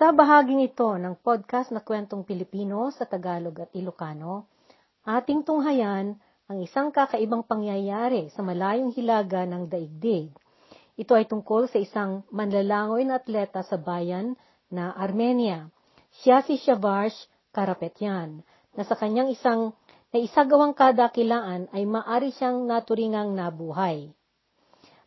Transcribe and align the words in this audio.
Sa 0.00 0.08
bahaging 0.08 0.64
ito 0.64 0.88
ng 0.88 1.20
podcast 1.20 1.68
na 1.68 1.84
kwentong 1.84 2.24
Pilipino 2.24 2.88
sa 2.96 3.04
Tagalog 3.04 3.60
at 3.60 3.70
Ilocano, 3.76 4.48
ating 5.04 5.44
tunghayan 5.44 6.16
ang 6.48 6.58
isang 6.64 6.88
kakaibang 6.88 7.44
pangyayari 7.44 8.32
sa 8.32 8.40
malayong 8.40 8.96
hilaga 8.96 9.44
ng 9.44 9.68
daigdig. 9.68 10.32
Ito 10.96 11.12
ay 11.12 11.28
tungkol 11.28 11.68
sa 11.68 11.76
isang 11.76 12.24
manlalangoy 12.32 13.04
na 13.04 13.20
atleta 13.20 13.60
sa 13.60 13.76
bayan 13.76 14.32
na 14.72 14.96
Armenia. 14.96 15.68
Siya 16.24 16.40
si 16.40 16.56
Shavash 16.56 17.28
Karapetyan, 17.52 18.40
na 18.72 18.88
sa 18.88 18.96
kanyang 18.96 19.28
isang 19.28 19.76
na 20.08 20.24
isagawang 20.24 20.72
kadakilaan 20.72 21.68
ay 21.68 21.84
maari 21.84 22.32
siyang 22.32 22.64
naturingang 22.64 23.36
nabuhay. 23.36 24.08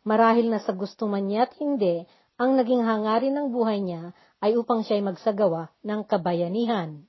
Marahil 0.06 0.46
na 0.46 0.62
sa 0.62 0.70
gusto 0.70 1.10
man 1.10 1.26
niya 1.26 1.50
at 1.50 1.58
hindi, 1.58 2.06
ang 2.38 2.54
naging 2.54 2.86
hangarin 2.86 3.34
ng 3.34 3.48
buhay 3.50 3.82
niya 3.82 4.14
ay 4.40 4.56
upang 4.56 4.84
siya'y 4.84 5.02
magsagawa 5.02 5.72
ng 5.80 6.00
kabayanihan. 6.04 7.02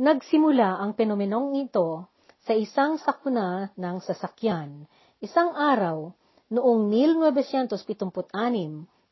Nagsimula 0.00 0.80
ang 0.80 0.96
fenomenong 0.96 1.68
ito 1.68 2.08
sa 2.42 2.56
isang 2.56 2.98
sakuna 2.98 3.70
ng 3.76 3.96
sasakyan. 4.02 4.88
Isang 5.22 5.54
araw, 5.54 6.10
noong 6.50 6.90
1976, 6.90 8.10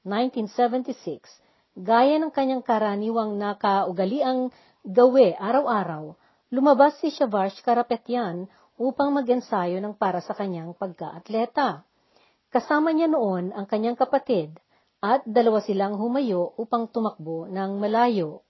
1976, 0.02 1.76
gaya 1.78 2.16
ng 2.18 2.32
kanyang 2.32 2.64
karaniwang 2.64 3.36
nakaugaliang 3.38 4.50
gawe 4.82 5.26
araw-araw, 5.36 6.16
lumabas 6.50 6.98
si 6.98 7.12
Shavash 7.12 7.60
Karapetyan 7.62 8.48
upang 8.80 9.12
mag-ensayo 9.12 9.76
ng 9.78 9.94
para 9.94 10.24
sa 10.24 10.32
kanyang 10.32 10.72
pagka-atleta. 10.72 11.84
Kasama 12.50 12.90
niya 12.90 13.06
noon 13.06 13.52
ang 13.52 13.68
kanyang 13.68 13.94
kapatid, 13.94 14.56
at 15.00 15.24
dalawa 15.24 15.64
silang 15.64 15.96
humayo 15.96 16.52
upang 16.60 16.88
tumakbo 16.92 17.48
ng 17.48 17.80
malayo. 17.80 18.44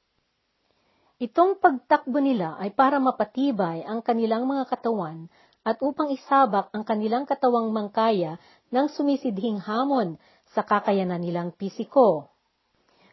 Itong 1.23 1.63
pagtakbo 1.63 2.19
nila 2.19 2.59
ay 2.59 2.75
para 2.75 2.99
mapatibay 2.99 3.87
ang 3.87 4.03
kanilang 4.03 4.49
mga 4.51 4.67
katawan 4.67 5.31
at 5.63 5.77
upang 5.85 6.11
isabak 6.11 6.73
ang 6.73 6.83
kanilang 6.83 7.29
katawang 7.29 7.69
mangkaya 7.71 8.41
ng 8.73 8.87
sumisidhing 8.89 9.61
hamon 9.61 10.17
sa 10.57 10.65
kakayanan 10.65 11.21
nilang 11.21 11.53
pisiko. 11.53 12.33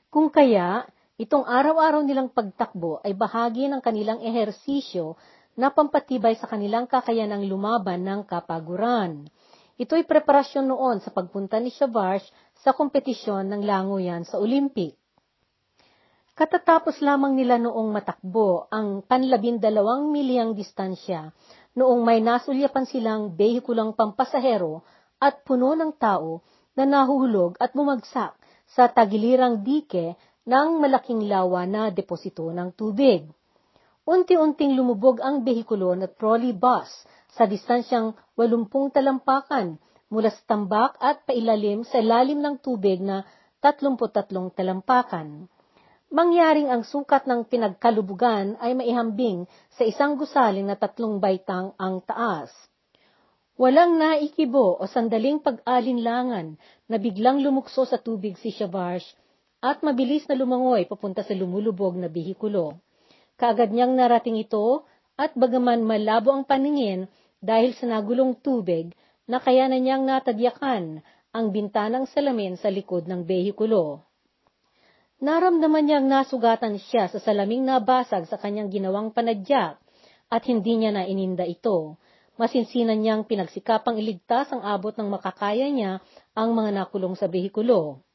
Kung 0.08 0.32
kaya, 0.32 0.88
itong 1.20 1.44
araw-araw 1.44 2.02
nilang 2.08 2.32
pagtakbo 2.32 3.04
ay 3.04 3.12
bahagi 3.12 3.68
ng 3.68 3.84
kanilang 3.84 4.24
ehersisyo 4.24 5.20
na 5.60 5.74
pampatibay 5.74 6.40
sa 6.40 6.48
kanilang 6.48 6.88
kakayanang 6.88 7.44
lumaban 7.44 8.08
ng 8.08 8.24
kapaguran. 8.24 9.28
Ito'y 9.78 10.10
preparasyon 10.10 10.74
noon 10.74 10.98
sa 11.06 11.14
pagpunta 11.14 11.62
ni 11.62 11.70
Shavash 11.70 12.26
sa 12.66 12.74
kompetisyon 12.74 13.46
ng 13.46 13.62
langoyan 13.62 14.26
sa 14.26 14.42
Olympic. 14.42 14.98
Katatapos 16.34 16.98
lamang 17.06 17.38
nila 17.38 17.62
noong 17.62 17.94
matakbo 17.94 18.66
ang 18.74 19.06
panlabindalawang 19.06 20.10
milyang 20.10 20.58
distansya 20.58 21.30
noong 21.78 22.02
may 22.02 22.26
nasulyapan 22.26 22.90
silang 22.90 23.38
behikulang 23.38 23.94
pampasahero 23.94 24.82
at 25.22 25.46
puno 25.46 25.78
ng 25.78 25.94
tao 26.02 26.42
na 26.74 26.90
nahuhulog 26.90 27.58
at 27.62 27.74
bumagsak 27.78 28.34
sa 28.66 28.90
tagilirang 28.90 29.62
dike 29.62 30.18
ng 30.50 30.82
malaking 30.82 31.30
lawa 31.30 31.70
na 31.70 31.94
deposito 31.94 32.50
ng 32.50 32.74
tubig. 32.74 33.30
Unti-unting 34.10 34.74
lumubog 34.74 35.22
ang 35.22 35.46
behikulo 35.46 35.94
na 35.94 36.10
trolley 36.10 36.54
bus 36.54 36.90
sa 37.38 37.46
distansyang 37.46 38.18
80 38.34 38.68
talampakan 38.92 39.78
mula 40.10 40.34
sa 40.34 40.42
tambak 40.58 40.98
at 40.98 41.24
pailalim 41.30 41.86
sa 41.86 42.02
lalim 42.02 42.42
ng 42.42 42.58
tubig 42.60 42.98
na 42.98 43.24
33 43.62 44.58
talampakan. 44.58 45.46
Mangyaring 46.08 46.72
ang 46.72 46.88
sukat 46.88 47.28
ng 47.28 47.46
pinagkalubugan 47.52 48.56
ay 48.64 48.72
maihambing 48.74 49.44
sa 49.76 49.84
isang 49.84 50.16
gusaling 50.16 50.66
na 50.66 50.80
tatlong 50.80 51.20
baitang 51.20 51.76
ang 51.76 52.00
taas. 52.00 52.48
Walang 53.60 54.00
naikibo 54.00 54.80
o 54.80 54.88
sandaling 54.88 55.44
pag-alinlangan 55.44 56.56
na 56.88 56.96
biglang 56.96 57.44
lumukso 57.44 57.84
sa 57.84 58.00
tubig 58.00 58.40
si 58.40 58.56
Shavash 58.56 59.04
at 59.60 59.84
mabilis 59.84 60.24
na 60.32 60.38
lumangoy 60.38 60.88
papunta 60.88 61.26
sa 61.28 61.34
lumulubog 61.36 61.98
na 62.00 62.08
bihikulo. 62.08 62.78
Kaagad 63.36 63.74
niyang 63.74 63.98
narating 63.98 64.40
ito 64.40 64.86
at 65.18 65.34
bagaman 65.34 65.82
malabo 65.84 66.32
ang 66.32 66.46
paningin, 66.46 67.10
dahil 67.48 67.72
sa 67.80 67.88
nagulong 67.88 68.44
tubig 68.44 68.92
na 69.24 69.40
kaya 69.40 69.72
na 69.72 69.80
niyang 69.80 70.04
natadyakan 70.04 71.00
ang 71.32 71.46
bintanang 71.56 72.04
salamin 72.12 72.60
sa 72.60 72.68
likod 72.68 73.08
ng 73.08 73.24
behikulo. 73.24 74.04
Naramdaman 75.24 75.88
niyang 75.88 76.06
nasugatan 76.12 76.76
siya 76.78 77.08
sa 77.08 77.24
salaming 77.24 77.64
nabasag 77.64 78.28
sa 78.28 78.36
kanyang 78.36 78.68
ginawang 78.68 79.16
panadyak 79.16 79.80
at 80.28 80.44
hindi 80.44 80.76
niya 80.76 80.92
na 80.92 81.08
ininda 81.08 81.48
ito. 81.48 81.96
Masinsinan 82.38 83.02
niyang 83.02 83.26
pinagsikapang 83.26 83.98
iligtas 83.98 84.54
ang 84.54 84.62
abot 84.62 84.94
ng 84.94 85.10
makakaya 85.10 85.72
niya 85.74 86.04
ang 86.38 86.54
mga 86.54 86.84
nakulong 86.84 87.18
sa 87.18 87.26
behikulo. 87.26 88.06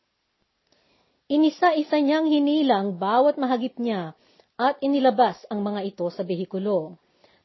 Inisa-isa 1.26 1.98
niyang 1.98 2.30
hinila 2.30 2.78
ang 2.78 3.02
bawat 3.02 3.34
mahagip 3.34 3.80
niya 3.82 4.14
at 4.54 4.78
inilabas 4.78 5.42
ang 5.50 5.64
mga 5.66 5.90
ito 5.90 6.06
sa 6.12 6.22
behikulo. 6.22 7.02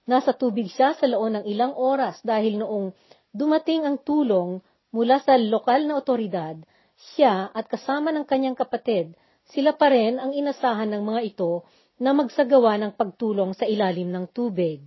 Nasa 0.07 0.31
tubig 0.31 0.71
siya 0.71 0.95
sa 0.95 1.03
loob 1.03 1.35
ng 1.35 1.45
ilang 1.45 1.75
oras 1.75 2.23
dahil 2.23 2.63
noong 2.63 2.95
dumating 3.35 3.83
ang 3.83 3.99
tulong 3.99 4.63
mula 4.95 5.19
sa 5.19 5.35
lokal 5.35 5.83
na 5.83 5.99
otoridad, 5.99 6.55
siya 6.95 7.51
at 7.51 7.67
kasama 7.67 8.15
ng 8.15 8.23
kanyang 8.23 8.55
kapatid, 8.55 9.13
sila 9.51 9.75
pa 9.75 9.91
rin 9.91 10.15
ang 10.17 10.31
inasahan 10.31 10.87
ng 10.95 11.03
mga 11.03 11.21
ito 11.35 11.67
na 11.99 12.15
magsagawa 12.15 12.79
ng 12.79 12.95
pagtulong 12.95 13.51
sa 13.51 13.67
ilalim 13.67 14.07
ng 14.07 14.25
tubig. 14.31 14.79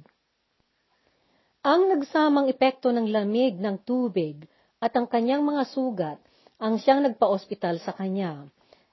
Ang 1.61 1.93
nagsamang 1.93 2.49
epekto 2.49 2.89
ng 2.89 3.13
lamig 3.13 3.61
ng 3.61 3.77
tubig 3.85 4.49
at 4.81 4.97
ang 4.97 5.05
kanyang 5.05 5.45
mga 5.45 5.69
sugat 5.69 6.19
ang 6.57 6.81
siyang 6.81 7.05
nagpa-ospital 7.05 7.77
sa 7.85 7.93
kanya. 7.93 8.49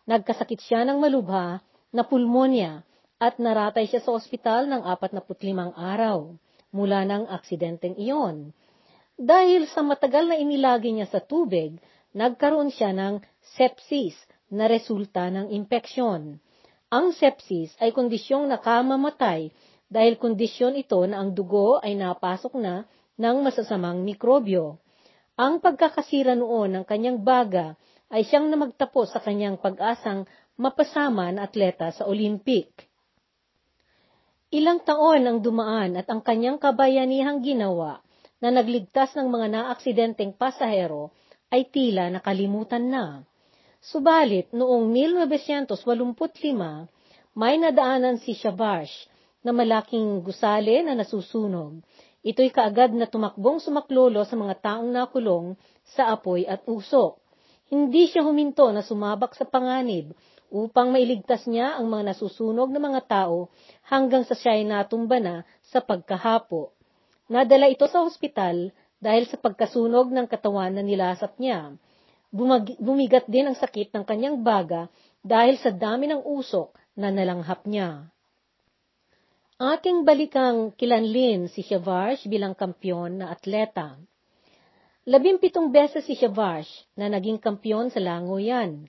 Nagkasakit 0.08 0.60
siya 0.60 0.84
ng 0.84 1.00
malubha 1.00 1.64
na 1.96 2.04
pulmonya 2.04 2.84
at 3.18 3.42
naratay 3.42 3.90
siya 3.90 4.02
sa 4.02 4.14
ospital 4.14 4.70
ng 4.70 4.86
45 4.86 5.74
araw 5.74 6.38
mula 6.70 7.02
ng 7.06 7.30
aksidenteng 7.34 7.98
iyon. 7.98 8.54
Dahil 9.18 9.66
sa 9.66 9.82
matagal 9.82 10.30
na 10.30 10.38
inilagi 10.38 10.94
niya 10.94 11.10
sa 11.10 11.18
tubig, 11.18 11.82
nagkaroon 12.14 12.70
siya 12.70 12.94
ng 12.94 13.18
sepsis 13.58 14.14
na 14.54 14.70
resulta 14.70 15.28
ng 15.34 15.50
impeksyon. 15.50 16.38
Ang 16.88 17.12
sepsis 17.12 17.74
ay 17.84 17.92
kondisyong 17.92 18.48
nakamamatay 18.48 19.52
dahil 19.92 20.16
kondisyon 20.16 20.78
ito 20.80 21.02
na 21.04 21.20
ang 21.20 21.36
dugo 21.36 21.84
ay 21.84 21.98
napasok 22.00 22.56
na 22.56 22.88
ng 23.18 23.38
masasamang 23.44 24.06
mikrobyo. 24.06 24.78
Ang 25.36 25.60
pagkakasira 25.60 26.38
noon 26.38 26.80
ng 26.80 26.86
kanyang 26.88 27.20
baga 27.20 27.76
ay 28.08 28.24
siyang 28.24 28.48
namagtapos 28.48 29.12
sa 29.12 29.20
kanyang 29.20 29.60
pag-asang 29.60 30.24
mapasama 30.56 31.28
na 31.34 31.46
atleta 31.46 31.92
sa 31.92 32.08
Olympic. 32.08 32.87
Ilang 34.48 34.80
taon 34.88 35.28
ang 35.28 35.44
dumaan 35.44 36.00
at 36.00 36.08
ang 36.08 36.24
kanyang 36.24 36.56
kabayanihang 36.56 37.44
ginawa 37.44 38.00
na 38.40 38.48
nagligtas 38.48 39.12
ng 39.20 39.28
mga 39.28 39.48
naaksidenteng 39.52 40.32
pasahero 40.40 41.12
ay 41.52 41.68
tila 41.68 42.08
nakalimutan 42.08 42.88
na. 42.88 43.28
Subalit, 43.84 44.48
noong 44.56 44.88
1985, 45.20 45.68
may 47.36 47.60
nadaanan 47.60 48.24
si 48.24 48.40
Shabash 48.40 49.12
na 49.44 49.52
malaking 49.52 50.24
gusali 50.24 50.80
na 50.80 50.96
nasusunog. 50.96 51.84
Ito'y 52.24 52.48
kaagad 52.48 52.96
na 52.96 53.04
tumakbong 53.04 53.60
sumaklolo 53.60 54.24
sa 54.24 54.40
mga 54.40 54.64
taong 54.64 54.96
nakulong 54.96 55.60
sa 55.92 56.16
apoy 56.16 56.48
at 56.48 56.64
usok. 56.64 57.20
Hindi 57.68 58.08
siya 58.08 58.24
huminto 58.24 58.72
na 58.72 58.80
sumabak 58.80 59.36
sa 59.36 59.44
panganib 59.44 60.16
upang 60.48 60.96
mailigtas 60.96 61.44
niya 61.46 61.76
ang 61.76 61.92
mga 61.92 62.14
nasusunog 62.16 62.72
na 62.72 62.80
mga 62.80 63.02
tao 63.06 63.52
hanggang 63.88 64.24
sa 64.24 64.36
siya 64.36 64.56
ay 64.56 64.64
natumba 64.64 65.20
na 65.20 65.44
sa 65.68 65.84
pagkahapo. 65.84 66.72
Nadala 67.28 67.68
ito 67.68 67.84
sa 67.92 68.04
ospital 68.08 68.72
dahil 69.04 69.28
sa 69.28 69.36
pagkasunog 69.38 70.10
ng 70.10 70.28
katawan 70.32 70.72
na 70.72 70.82
nilasap 70.82 71.36
niya. 71.38 71.76
Bumag- 72.32 72.80
bumigat 72.80 73.28
din 73.28 73.52
ang 73.52 73.58
sakit 73.60 73.92
ng 73.92 74.04
kanyang 74.08 74.40
baga 74.44 74.88
dahil 75.24 75.60
sa 75.60 75.72
dami 75.72 76.08
ng 76.08 76.24
usok 76.24 76.76
na 76.96 77.12
nalanghap 77.12 77.68
niya. 77.68 78.08
Ating 79.58 80.06
balikang 80.06 80.70
kilanlin 80.78 81.50
si 81.50 81.66
Shavash 81.66 82.30
bilang 82.30 82.54
kampyon 82.54 83.20
na 83.20 83.34
atleta. 83.34 83.98
Labimpitong 85.08 85.74
beses 85.74 86.06
si 86.06 86.14
Shavash 86.14 86.70
na 86.94 87.10
naging 87.10 87.42
kampyon 87.42 87.90
sa 87.90 87.98
langoyan 87.98 88.86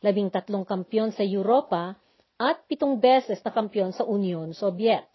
labing 0.00 0.32
tatlong 0.32 0.64
kampyon 0.64 1.12
sa 1.12 1.24
Europa 1.24 1.96
at 2.40 2.64
pitong 2.64 2.96
beses 2.96 3.40
na 3.44 3.52
kampyon 3.52 3.92
sa 3.92 4.08
Union 4.08 4.52
Soviet. 4.56 5.06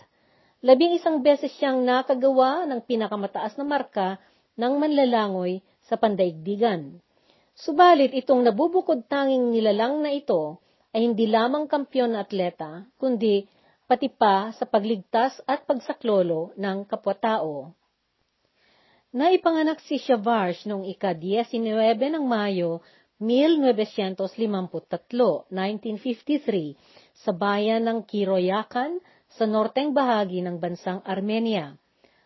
Labing 0.61 0.97
isang 0.97 1.21
beses 1.25 1.53
siyang 1.57 1.81
nakagawa 1.81 2.65
ng 2.69 2.85
pinakamataas 2.85 3.57
na 3.57 3.65
marka 3.65 4.17
ng 4.57 4.73
manlalangoy 4.77 5.61
sa 5.85 5.97
pandaigdigan. 5.97 7.01
Subalit 7.55 8.13
itong 8.13 8.45
nabubukod 8.45 9.05
tanging 9.09 9.53
nilalang 9.53 10.01
na 10.01 10.13
ito 10.13 10.61
ay 10.95 11.07
hindi 11.07 11.27
lamang 11.27 11.67
kampyon 11.67 12.15
na 12.15 12.23
atleta, 12.23 12.87
kundi 12.95 13.47
pati 13.85 14.09
pa 14.09 14.49
sa 14.55 14.65
pagligtas 14.65 15.37
at 15.45 15.63
pagsaklolo 15.69 16.55
ng 16.57 16.87
kapwa-tao. 16.89 17.73
Naipanganak 19.15 19.79
si 19.87 19.95
Shavarsh 19.95 20.67
noong 20.67 20.83
ika-19 20.91 21.55
ng 21.95 22.25
Mayo 22.27 22.83
1953, 23.23 25.47
1953, 25.47 26.75
sa 27.15 27.31
bayan 27.31 27.87
ng 27.87 28.03
Kiroyakan 28.03 28.99
sa 29.31 29.47
norteng 29.47 29.95
bahagi 29.95 30.43
ng 30.43 30.59
bansang 30.59 30.99
Armenia. 31.07 31.79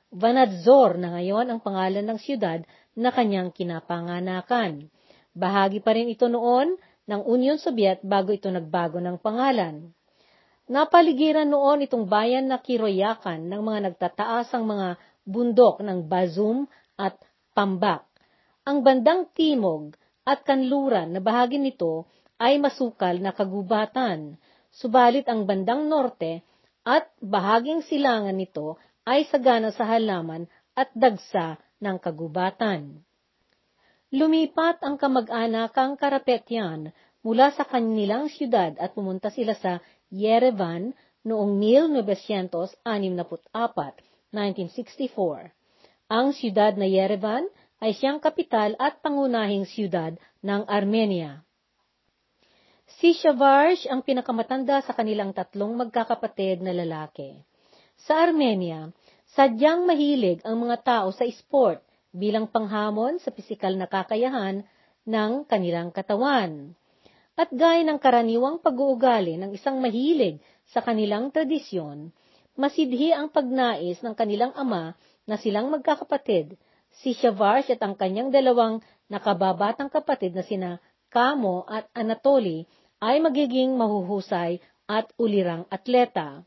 Vanadzor 0.09 0.97
na 0.97 1.13
ngayon 1.13 1.53
ang 1.53 1.59
pangalan 1.61 2.01
ng 2.01 2.17
siyudad 2.17 2.65
na 2.97 3.13
kanyang 3.13 3.53
kinapanganakan. 3.53 4.89
Bahagi 5.37 5.85
pa 5.85 5.93
rin 5.93 6.09
ito 6.09 6.25
noon 6.25 6.73
ng 7.05 7.21
Union 7.21 7.61
Soviet 7.61 8.01
bago 8.01 8.33
ito 8.33 8.49
nagbago 8.49 8.97
ng 8.97 9.21
pangalan. 9.21 9.93
Napaligiran 10.69 11.49
noon 11.49 11.85
itong 11.85 12.09
bayan 12.09 12.49
na 12.49 12.57
Kiroyakan 12.57 13.45
ng 13.45 13.61
mga 13.61 13.93
nagtataasang 13.93 14.65
mga 14.65 14.97
bundok 15.21 15.85
ng 15.85 16.09
Bazum 16.09 16.65
at 16.97 17.13
Pambak. 17.53 18.09
Ang 18.65 18.81
bandang 18.81 19.29
timog 19.37 19.93
at 20.29 20.45
kanluran 20.45 21.17
na 21.17 21.21
bahagi 21.25 21.57
nito 21.57 22.05
ay 22.37 22.61
masukal 22.61 23.17
na 23.17 23.33
kagubatan, 23.33 24.37
subalit 24.69 25.25
ang 25.25 25.49
bandang 25.49 25.89
norte 25.89 26.45
at 26.85 27.09
bahaging 27.17 27.81
silangan 27.81 28.37
nito 28.37 28.77
ay 29.09 29.25
sagana 29.25 29.73
sa 29.73 29.89
halaman 29.89 30.45
at 30.77 30.93
dagsa 30.93 31.57
ng 31.81 31.97
kagubatan. 31.97 33.01
Lumipat 34.13 34.85
ang 34.85 35.01
kamag-anakang 35.01 35.97
Karapetyan 35.97 36.93
mula 37.25 37.49
sa 37.53 37.61
kanilang 37.65 38.29
siyudad 38.29 38.77
at 38.77 38.93
pumunta 38.93 39.33
sila 39.33 39.57
sa 39.57 39.81
Yerevan 40.13 40.93
noong 41.25 41.57
1964, 41.57 42.85
1964. 42.85 45.49
Ang 46.09 46.33
siyudad 46.33 46.73
na 46.77 46.85
Yerevan 46.89 47.45
ay 47.79 47.95
siyang 47.95 48.19
kapital 48.19 48.75
at 48.75 48.99
pangunahing 48.99 49.63
siyudad 49.63 50.15
ng 50.43 50.67
Armenia. 50.67 51.43
Si 52.99 53.15
Shavarsh 53.15 53.87
ang 53.87 54.03
pinakamatanda 54.03 54.83
sa 54.83 54.91
kanilang 54.91 55.31
tatlong 55.31 55.77
magkakapatid 55.79 56.59
na 56.59 56.75
lalaki. 56.75 57.39
Sa 58.03 58.19
Armenia, 58.19 58.91
sadyang 59.31 59.87
mahilig 59.87 60.43
ang 60.43 60.59
mga 60.59 60.77
tao 60.83 61.07
sa 61.15 61.23
sport 61.29 61.79
bilang 62.11 62.49
panghamon 62.49 63.21
sa 63.21 63.29
pisikal 63.29 63.71
na 63.77 63.85
kakayahan 63.85 64.65
ng 65.05 65.31
kanilang 65.45 65.93
katawan. 65.93 66.73
At 67.39 67.53
gaya 67.55 67.85
ng 67.87 68.01
karaniwang 68.03 68.59
pag-uugali 68.59 69.39
ng 69.39 69.55
isang 69.55 69.79
mahilig 69.79 70.43
sa 70.75 70.83
kanilang 70.83 71.31
tradisyon, 71.31 72.11
masidhi 72.59 73.15
ang 73.15 73.31
pagnais 73.31 74.03
ng 74.03 74.11
kanilang 74.11 74.51
ama 74.59 74.97
na 75.23 75.39
silang 75.39 75.71
magkakapatid, 75.71 76.59
si 76.99 77.15
Shavarsh 77.15 77.71
at 77.71 77.81
ang 77.83 77.95
kanyang 77.95 78.29
dalawang 78.31 78.83
nakababatang 79.07 79.87
kapatid 79.87 80.35
na 80.35 80.43
sina 80.43 80.71
Kamo 81.09 81.65
at 81.65 81.89
Anatoly 81.95 82.69
ay 83.01 83.23
magiging 83.23 83.73
mahuhusay 83.79 84.61
at 84.85 85.09
ulirang 85.17 85.65
atleta. 85.71 86.43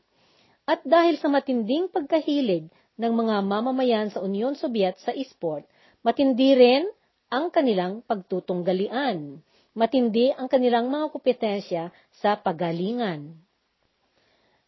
At 0.63 0.85
dahil 0.87 1.19
sa 1.19 1.27
matinding 1.27 1.91
pagkahilig 1.91 2.71
ng 2.95 3.13
mga 3.13 3.35
mamamayan 3.43 4.07
sa 4.13 4.23
Union 4.23 4.55
Soviet 4.55 4.95
sa 5.03 5.11
esport, 5.11 5.67
matindi 6.05 6.55
rin 6.55 6.87
ang 7.27 7.51
kanilang 7.51 8.05
pagtutunggalian. 8.05 9.41
Matindi 9.73 10.29
ang 10.31 10.47
kanilang 10.47 10.87
mga 10.93 11.09
kompetensya 11.09 11.83
sa 12.21 12.37
pagalingan. 12.37 13.41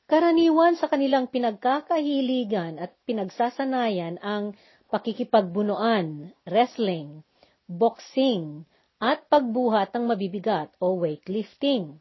Karaniwan 0.06 0.78
sa 0.78 0.90
kanilang 0.90 1.30
pinagkakahiligan 1.30 2.78
at 2.82 2.94
pinagsasanayan 3.10 4.18
ang 4.22 4.58
pakikipagbunuan, 4.90 6.34
wrestling, 6.48 7.26
boxing, 7.66 8.66
at 9.02 9.28
pagbuhat 9.28 9.92
ng 9.92 10.08
mabibigat 10.08 10.72
o 10.80 10.98
weightlifting. 11.04 12.00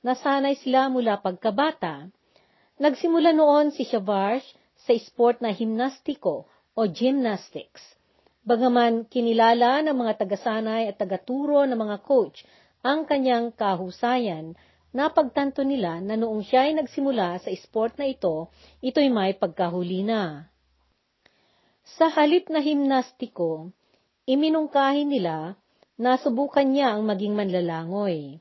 Nasanay 0.00 0.56
sila 0.56 0.88
mula 0.88 1.20
pagkabata. 1.20 2.08
Nagsimula 2.80 3.36
noon 3.36 3.76
si 3.76 3.84
Shavarsh 3.84 4.56
sa 4.80 4.96
sport 4.96 5.44
na 5.44 5.52
himnastiko 5.52 6.48
o 6.72 6.80
gymnastics. 6.88 7.84
Bagaman 8.40 9.04
kinilala 9.04 9.84
ng 9.84 9.92
mga 9.92 10.24
tagasanay 10.24 10.88
at 10.88 10.96
tagaturo 10.96 11.68
ng 11.68 11.76
mga 11.76 11.96
coach 12.00 12.40
ang 12.80 13.04
kanyang 13.04 13.52
kahusayan, 13.52 14.56
napagtanto 14.96 15.60
nila 15.60 16.00
na 16.00 16.16
noong 16.16 16.40
siya 16.40 16.64
ay 16.64 16.80
nagsimula 16.80 17.36
sa 17.36 17.52
sport 17.52 18.00
na 18.00 18.08
ito, 18.08 18.48
ito'y 18.80 19.12
may 19.12 19.36
pagkahuli 19.36 20.00
na. 20.00 20.48
Sa 21.96 22.12
halip 22.12 22.52
na 22.52 22.60
himnastiko, 22.60 23.72
iminungkahi 24.28 25.08
nila 25.08 25.56
na 25.96 26.20
subukan 26.20 26.68
niya 26.68 26.92
ang 26.92 27.08
maging 27.08 27.32
manlalangoy. 27.32 28.36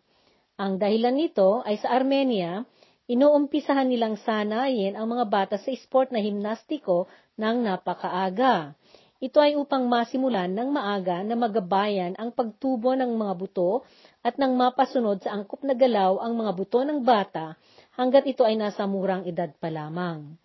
Ang 0.59 0.75
dahilan 0.75 1.15
nito 1.15 1.63
ay 1.63 1.79
sa 1.79 1.95
Armenia, 1.95 2.67
inuumpisahan 3.07 3.87
nilang 3.87 4.19
sanayin 4.19 4.99
ang 4.99 5.07
mga 5.07 5.25
bata 5.31 5.55
sa 5.55 5.71
sport 5.71 6.11
na 6.11 6.19
himnastiko 6.19 7.07
ng 7.39 7.63
napakaaga. 7.63 8.75
Ito 9.23 9.39
ay 9.39 9.55
upang 9.55 9.87
masimulan 9.87 10.51
ng 10.51 10.75
maaga 10.75 11.23
na 11.23 11.35
magabayan 11.39 12.19
ang 12.19 12.35
pagtubo 12.35 12.91
ng 12.95 13.15
mga 13.15 13.33
buto 13.39 13.87
at 14.19 14.35
nang 14.35 14.59
mapasunod 14.59 15.23
sa 15.23 15.31
angkop 15.35 15.63
na 15.63 15.75
galaw 15.75 16.19
ang 16.19 16.35
mga 16.35 16.51
buto 16.55 16.83
ng 16.83 17.03
bata 17.03 17.55
hanggat 17.95 18.27
ito 18.27 18.43
ay 18.43 18.59
nasa 18.59 18.83
murang 18.83 19.23
edad 19.23 19.51
pa 19.59 19.71
lamang. 19.71 20.35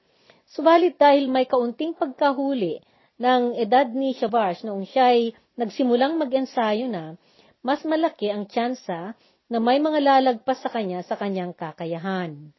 Subalit 0.51 1.01
dahil 1.01 1.33
may 1.33 1.49
kaunting 1.49 1.97
pagkahuli 1.97 2.85
ng 3.17 3.57
edad 3.57 3.89
ni 3.95 4.13
Shavarsh 4.13 4.67
noong 4.67 4.85
siya 4.85 5.15
ay 5.15 5.33
nagsimulang 5.55 6.19
mag-ensayo 6.19 6.91
na, 6.91 7.15
mas 7.65 7.81
malaki 7.87 8.29
ang 8.29 8.45
tsansa 8.45 9.15
na 9.49 9.59
may 9.63 9.79
mga 9.81 10.03
lalagpas 10.03 10.61
sa 10.61 10.69
kanya 10.69 11.01
sa 11.07 11.15
kanyang 11.17 11.55
kakayahan. 11.55 12.53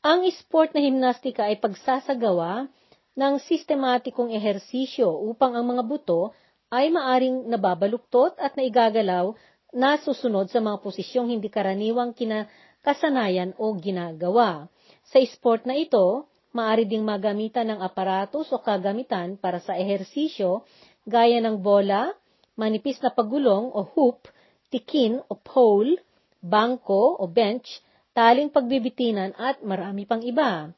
Ang 0.00 0.24
sport 0.32 0.72
na 0.72 0.80
himnastika 0.80 1.48
ay 1.48 1.60
pagsasagawa 1.60 2.72
ng 3.18 3.34
sistematikong 3.42 4.32
ehersisyo 4.32 5.12
upang 5.28 5.52
ang 5.52 5.76
mga 5.76 5.82
buto 5.84 6.32
ay 6.72 6.88
maaring 6.88 7.50
nababaluktot 7.50 8.38
at 8.40 8.56
naigagalaw 8.56 9.34
na 9.74 9.98
susunod 10.00 10.48
sa 10.48 10.62
mga 10.62 10.80
posisyong 10.80 11.28
hindi 11.28 11.52
karaniwang 11.52 12.14
kinakasanayan 12.16 13.52
o 13.60 13.74
ginagawa. 13.76 14.70
Sa 15.10 15.18
sport 15.26 15.66
na 15.66 15.74
ito, 15.74 16.30
maari 16.54 16.86
ding 16.86 17.02
magamitan 17.02 17.66
ng 17.66 17.82
aparatos 17.82 18.46
o 18.54 18.62
kagamitan 18.62 19.34
para 19.34 19.58
sa 19.58 19.74
ehersisyo 19.74 20.62
gaya 21.02 21.42
ng 21.42 21.58
bola, 21.58 22.14
manipis 22.54 23.02
na 23.02 23.10
pagulong 23.10 23.74
o 23.74 23.82
hoop, 23.90 24.30
tikin 24.70 25.18
o 25.26 25.34
pole, 25.34 25.98
bangko 26.38 27.18
o 27.18 27.26
bench, 27.26 27.82
taling 28.14 28.54
pagbibitinan 28.54 29.34
at 29.34 29.58
marami 29.66 30.06
pang 30.06 30.22
iba. 30.22 30.70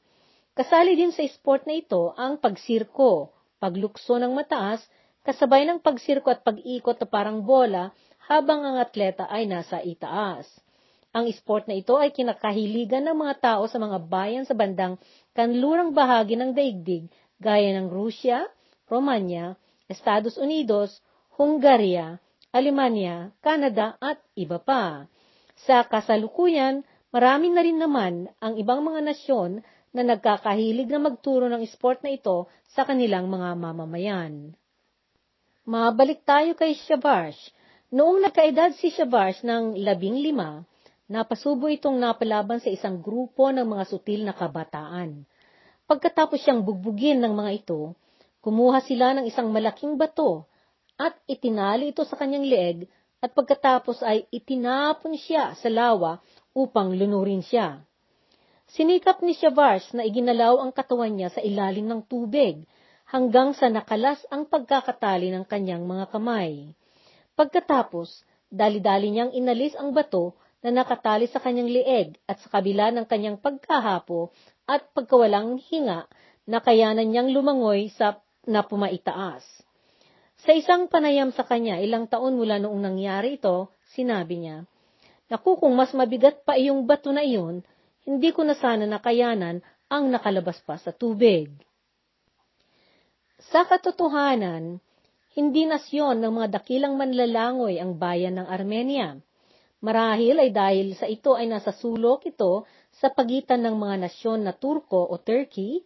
Kasali 0.56 0.96
din 0.96 1.12
sa 1.12 1.28
sport 1.28 1.68
na 1.68 1.76
ito 1.76 2.16
ang 2.16 2.40
pagsirko, 2.40 3.36
paglukso 3.60 4.16
ng 4.16 4.32
mataas, 4.32 4.80
kasabay 5.28 5.68
ng 5.68 5.84
pagsirko 5.84 6.32
at 6.32 6.40
pag-ikot 6.40 6.96
na 6.96 7.04
parang 7.04 7.44
bola 7.44 7.92
habang 8.32 8.64
ang 8.64 8.80
atleta 8.80 9.28
ay 9.28 9.44
nasa 9.44 9.84
itaas. 9.84 10.61
Ang 11.12 11.28
sport 11.36 11.68
na 11.68 11.76
ito 11.76 11.96
ay 12.00 12.12
kinakahiligan 12.12 13.04
ng 13.04 13.16
mga 13.16 13.34
tao 13.40 13.62
sa 13.68 13.76
mga 13.76 14.00
bayan 14.08 14.44
sa 14.48 14.56
bandang 14.56 14.96
kanlurang 15.36 15.92
bahagi 15.92 16.36
ng 16.40 16.56
daigdig 16.56 17.12
gaya 17.36 17.76
ng 17.76 17.92
Rusya, 17.92 18.48
Romanya, 18.88 19.56
Estados 19.88 20.40
Unidos, 20.40 21.04
Hungaria, 21.36 22.16
Alemanya, 22.52 23.32
Canada 23.44 23.96
at 24.00 24.20
iba 24.36 24.56
pa. 24.56 25.04
Sa 25.68 25.84
kasalukuyan, 25.84 26.84
Marami 27.12 27.52
na 27.52 27.60
rin 27.60 27.76
naman 27.76 28.32
ang 28.40 28.56
ibang 28.56 28.80
mga 28.80 29.04
nasyon 29.04 29.60
na 29.92 30.00
nagkakahilig 30.00 30.88
na 30.88 30.96
magturo 30.96 31.44
ng 31.52 31.60
sport 31.68 32.00
na 32.00 32.16
ito 32.16 32.48
sa 32.72 32.88
kanilang 32.88 33.28
mga 33.28 33.52
mamamayan. 33.52 34.56
Mabalik 35.68 36.24
tayo 36.24 36.56
kay 36.56 36.72
Shabash. 36.72 37.52
Noong 37.92 38.24
nakaedad 38.24 38.72
si 38.80 38.88
Shabash 38.88 39.44
ng 39.44 39.76
labing 39.76 40.24
lima, 40.24 40.64
napasubo 41.10 41.66
itong 41.66 41.98
napalaban 41.98 42.62
sa 42.62 42.70
isang 42.70 43.02
grupo 43.02 43.50
ng 43.50 43.66
mga 43.66 43.84
sutil 43.90 44.22
na 44.22 44.34
kabataan. 44.34 45.26
Pagkatapos 45.86 46.38
siyang 46.42 46.62
bugbugin 46.62 47.18
ng 47.20 47.34
mga 47.34 47.50
ito, 47.64 47.98
kumuha 48.42 48.82
sila 48.82 49.14
ng 49.18 49.26
isang 49.26 49.50
malaking 49.50 49.98
bato 49.98 50.46
at 50.98 51.18
itinali 51.26 51.90
ito 51.90 52.06
sa 52.06 52.14
kanyang 52.14 52.46
leeg 52.46 52.78
at 53.22 53.30
pagkatapos 53.34 54.02
ay 54.02 54.26
itinapon 54.34 55.14
siya 55.14 55.54
sa 55.54 55.70
lawa 55.70 56.18
upang 56.54 56.90
lunurin 56.94 57.42
siya. 57.42 57.82
Sinikap 58.72 59.20
ni 59.20 59.36
Shavars 59.36 59.92
na 59.92 60.02
iginalaw 60.02 60.58
ang 60.58 60.72
katawan 60.72 61.12
niya 61.12 61.28
sa 61.28 61.44
ilalim 61.44 61.86
ng 61.86 62.08
tubig 62.08 62.64
hanggang 63.04 63.52
sa 63.52 63.68
nakalas 63.68 64.24
ang 64.32 64.48
pagkakatali 64.48 65.28
ng 65.28 65.44
kanyang 65.44 65.84
mga 65.84 66.08
kamay. 66.08 66.72
Pagkatapos, 67.36 68.24
dali-dali 68.48 69.12
niyang 69.12 69.32
inalis 69.36 69.76
ang 69.76 69.92
bato 69.92 70.34
na 70.62 70.70
nakatali 70.70 71.26
sa 71.26 71.42
kanyang 71.42 71.70
lieg 71.70 72.08
at 72.30 72.38
sa 72.38 72.48
kabila 72.48 72.94
ng 72.94 73.06
kanyang 73.06 73.38
pagkahapo 73.38 74.30
at 74.64 74.86
pagkawalang 74.94 75.58
hinga, 75.58 76.06
nakayanan 76.46 77.10
niyang 77.10 77.34
lumangoy 77.34 77.90
sa 77.94 78.22
na 78.46 78.62
pumaitaas. 78.66 79.42
Sa 80.42 80.50
isang 80.50 80.90
panayam 80.90 81.30
sa 81.30 81.46
kanya 81.46 81.78
ilang 81.78 82.10
taon 82.10 82.34
mula 82.34 82.58
noong 82.58 82.82
nangyari 82.82 83.38
ito, 83.38 83.70
sinabi 83.94 84.42
niya, 84.42 84.66
Naku, 85.30 85.58
kung 85.58 85.72
mas 85.78 85.94
mabigat 85.94 86.42
pa 86.42 86.58
iyong 86.58 86.84
bato 86.84 87.14
na 87.14 87.22
iyon, 87.22 87.62
hindi 88.02 88.34
ko 88.34 88.42
na 88.42 88.58
sana 88.58 88.84
nakayanan 88.84 89.62
ang 89.86 90.04
nakalabas 90.10 90.58
pa 90.66 90.76
sa 90.76 90.90
tubig. 90.90 91.48
Sa 93.38 93.62
katotohanan, 93.62 94.82
hindi 95.32 95.62
nasyon 95.64 96.20
ng 96.20 96.32
mga 96.36 96.48
dakilang 96.60 96.98
manlalangoy 96.98 97.80
ang 97.80 97.96
bayan 97.96 98.36
ng 98.42 98.46
Armenia. 98.46 99.16
Marahil 99.82 100.38
ay 100.38 100.54
dahil 100.54 100.94
sa 100.94 101.10
ito 101.10 101.34
ay 101.34 101.50
nasa 101.50 101.74
sulok 101.74 102.30
ito 102.30 102.62
sa 102.94 103.10
pagitan 103.10 103.66
ng 103.66 103.74
mga 103.74 104.06
nasyon 104.06 104.46
na 104.46 104.54
Turko 104.54 105.10
o 105.10 105.18
Turkey, 105.18 105.82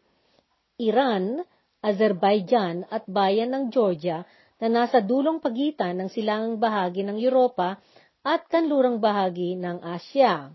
Iran, 0.77 1.41
Azerbaijan 1.81 2.85
at 2.93 3.09
bayan 3.09 3.57
ng 3.57 3.65
Georgia 3.73 4.21
na 4.61 4.69
nasa 4.69 5.01
dulong 5.01 5.41
pagitan 5.41 5.97
ng 5.97 6.13
silangang 6.13 6.61
bahagi 6.61 7.09
ng 7.09 7.17
Europa 7.17 7.81
at 8.21 8.45
kanlurang 8.53 9.01
bahagi 9.01 9.57
ng 9.57 9.81
Asya. 9.81 10.53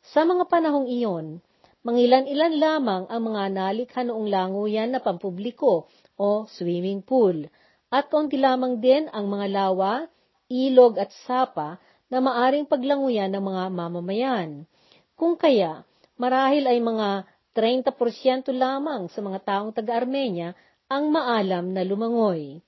Sa 0.00 0.24
mga 0.24 0.48
panahong 0.48 0.88
iyon, 0.88 1.44
mangilan-ilan 1.84 2.56
lamang 2.56 3.02
ang 3.12 3.22
mga 3.28 3.42
nalikha 3.60 4.00
noong 4.08 4.24
languyan 4.32 4.96
na 4.96 5.04
pampubliko 5.04 5.84
o 6.16 6.48
swimming 6.48 7.04
pool, 7.04 7.44
at 7.92 8.08
konti 8.08 8.40
lamang 8.40 8.80
din 8.80 9.04
ang 9.12 9.28
mga 9.28 9.46
lawa, 9.52 10.08
ilog 10.48 10.96
at 10.96 11.12
sapa 11.28 11.76
na 12.10 12.18
maaring 12.18 12.66
paglanguyan 12.66 13.30
ng 13.30 13.40
mga 13.40 13.64
mamamayan. 13.70 14.66
Kung 15.14 15.38
kaya, 15.38 15.86
marahil 16.18 16.66
ay 16.66 16.82
mga 16.82 17.24
30% 17.54 18.50
lamang 18.50 19.06
sa 19.08 19.22
mga 19.22 19.38
taong 19.46 19.70
taga-Armenia 19.70 20.58
ang 20.90 21.14
maalam 21.14 21.70
na 21.70 21.86
lumangoy. 21.86 22.58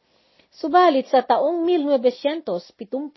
Subalit 0.54 1.10
sa 1.10 1.26
taong 1.26 1.66
1970 1.66 2.46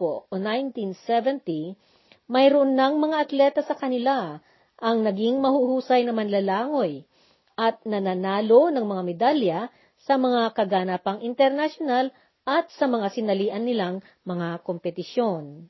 o 0.02 0.34
1970, 0.34 1.78
mayroon 2.26 2.74
ng 2.74 2.94
mga 2.98 3.18
atleta 3.22 3.62
sa 3.62 3.78
kanila 3.78 4.42
ang 4.82 5.06
naging 5.06 5.40
mahuhusay 5.40 6.04
na 6.10 6.14
manlalangoy 6.16 7.06
at 7.54 7.80
nananalo 7.86 8.74
ng 8.74 8.86
mga 8.88 9.04
medalya 9.06 9.60
sa 10.02 10.18
mga 10.18 10.52
kaganapang 10.58 11.24
internasyonal 11.24 12.12
at 12.46 12.70
sa 12.76 12.86
mga 12.86 13.14
sinalian 13.14 13.64
nilang 13.66 13.96
mga 14.28 14.62
kompetisyon. 14.62 15.70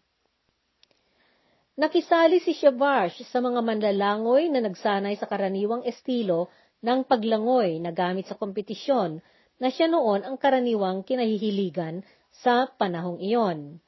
Nakisali 1.75 2.39
si 2.39 2.55
Shavarsh 2.55 3.27
sa 3.27 3.43
mga 3.43 3.59
manlalangoy 3.59 4.47
na 4.47 4.63
nagsanay 4.63 5.19
sa 5.19 5.27
karaniwang 5.27 5.83
estilo 5.83 6.47
ng 6.79 7.03
paglangoy 7.03 7.83
na 7.83 7.91
gamit 7.91 8.31
sa 8.31 8.39
kompetisyon 8.39 9.19
na 9.59 9.67
siya 9.67 9.91
noon 9.91 10.23
ang 10.23 10.39
karaniwang 10.39 11.03
kinahihiligan 11.03 11.99
sa 12.31 12.71
panahong 12.71 13.19
iyon. 13.19 13.83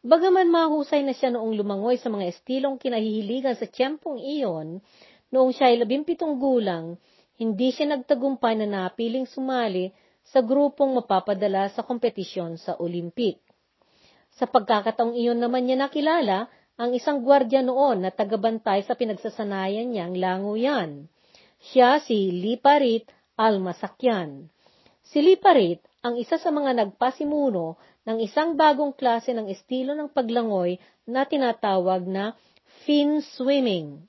Bagaman 0.00 0.48
mahusay 0.48 1.04
na 1.04 1.12
siya 1.12 1.28
noong 1.28 1.60
lumangoy 1.60 2.00
sa 2.00 2.08
mga 2.08 2.24
estilong 2.32 2.80
kinahihiligan 2.80 3.52
sa 3.52 3.68
tiyempong 3.68 4.16
iyon, 4.16 4.80
noong 5.28 5.52
siya 5.52 5.68
ay 5.68 5.84
labimpitong 5.84 6.40
gulang, 6.40 6.96
hindi 7.36 7.68
siya 7.68 8.00
nagtagumpay 8.00 8.64
na 8.64 8.88
napiling 8.88 9.28
sumali 9.28 9.92
sa 10.24 10.40
grupong 10.40 10.96
mapapadala 10.96 11.68
sa 11.68 11.84
kompetisyon 11.84 12.56
sa 12.56 12.80
Olympic. 12.80 13.44
Sa 14.40 14.48
pagkakataong 14.48 15.12
iyon 15.12 15.36
naman 15.36 15.68
niya 15.68 15.84
nakilala 15.84 16.48
ang 16.76 16.92
isang 16.92 17.24
gwardya 17.24 17.64
noon 17.64 18.04
na 18.04 18.12
tagabantay 18.12 18.84
sa 18.84 18.92
pinagsasanayan 18.92 19.88
niyang 19.88 20.14
languyan. 20.16 21.08
Siya 21.72 21.96
si 22.04 22.28
Liparit 22.28 23.08
Almasakyan. 23.40 24.52
Si 25.00 25.24
Liparit 25.24 25.80
ang 26.04 26.20
isa 26.20 26.36
sa 26.36 26.52
mga 26.52 26.76
nagpasimuno 26.76 27.80
ng 28.04 28.18
isang 28.20 28.54
bagong 28.54 28.92
klase 28.92 29.32
ng 29.32 29.48
estilo 29.48 29.96
ng 29.96 30.12
paglangoy 30.12 30.76
na 31.08 31.24
tinatawag 31.24 32.04
na 32.04 32.36
fin 32.84 33.24
swimming. 33.24 34.04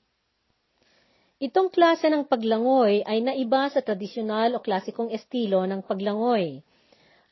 Itong 1.38 1.70
klase 1.70 2.10
ng 2.10 2.26
paglangoy 2.26 3.06
ay 3.06 3.22
naiba 3.22 3.70
sa 3.70 3.80
tradisyonal 3.80 4.58
o 4.58 4.62
klasikong 4.62 5.08
estilo 5.14 5.64
ng 5.64 5.86
paglangoy. 5.86 6.60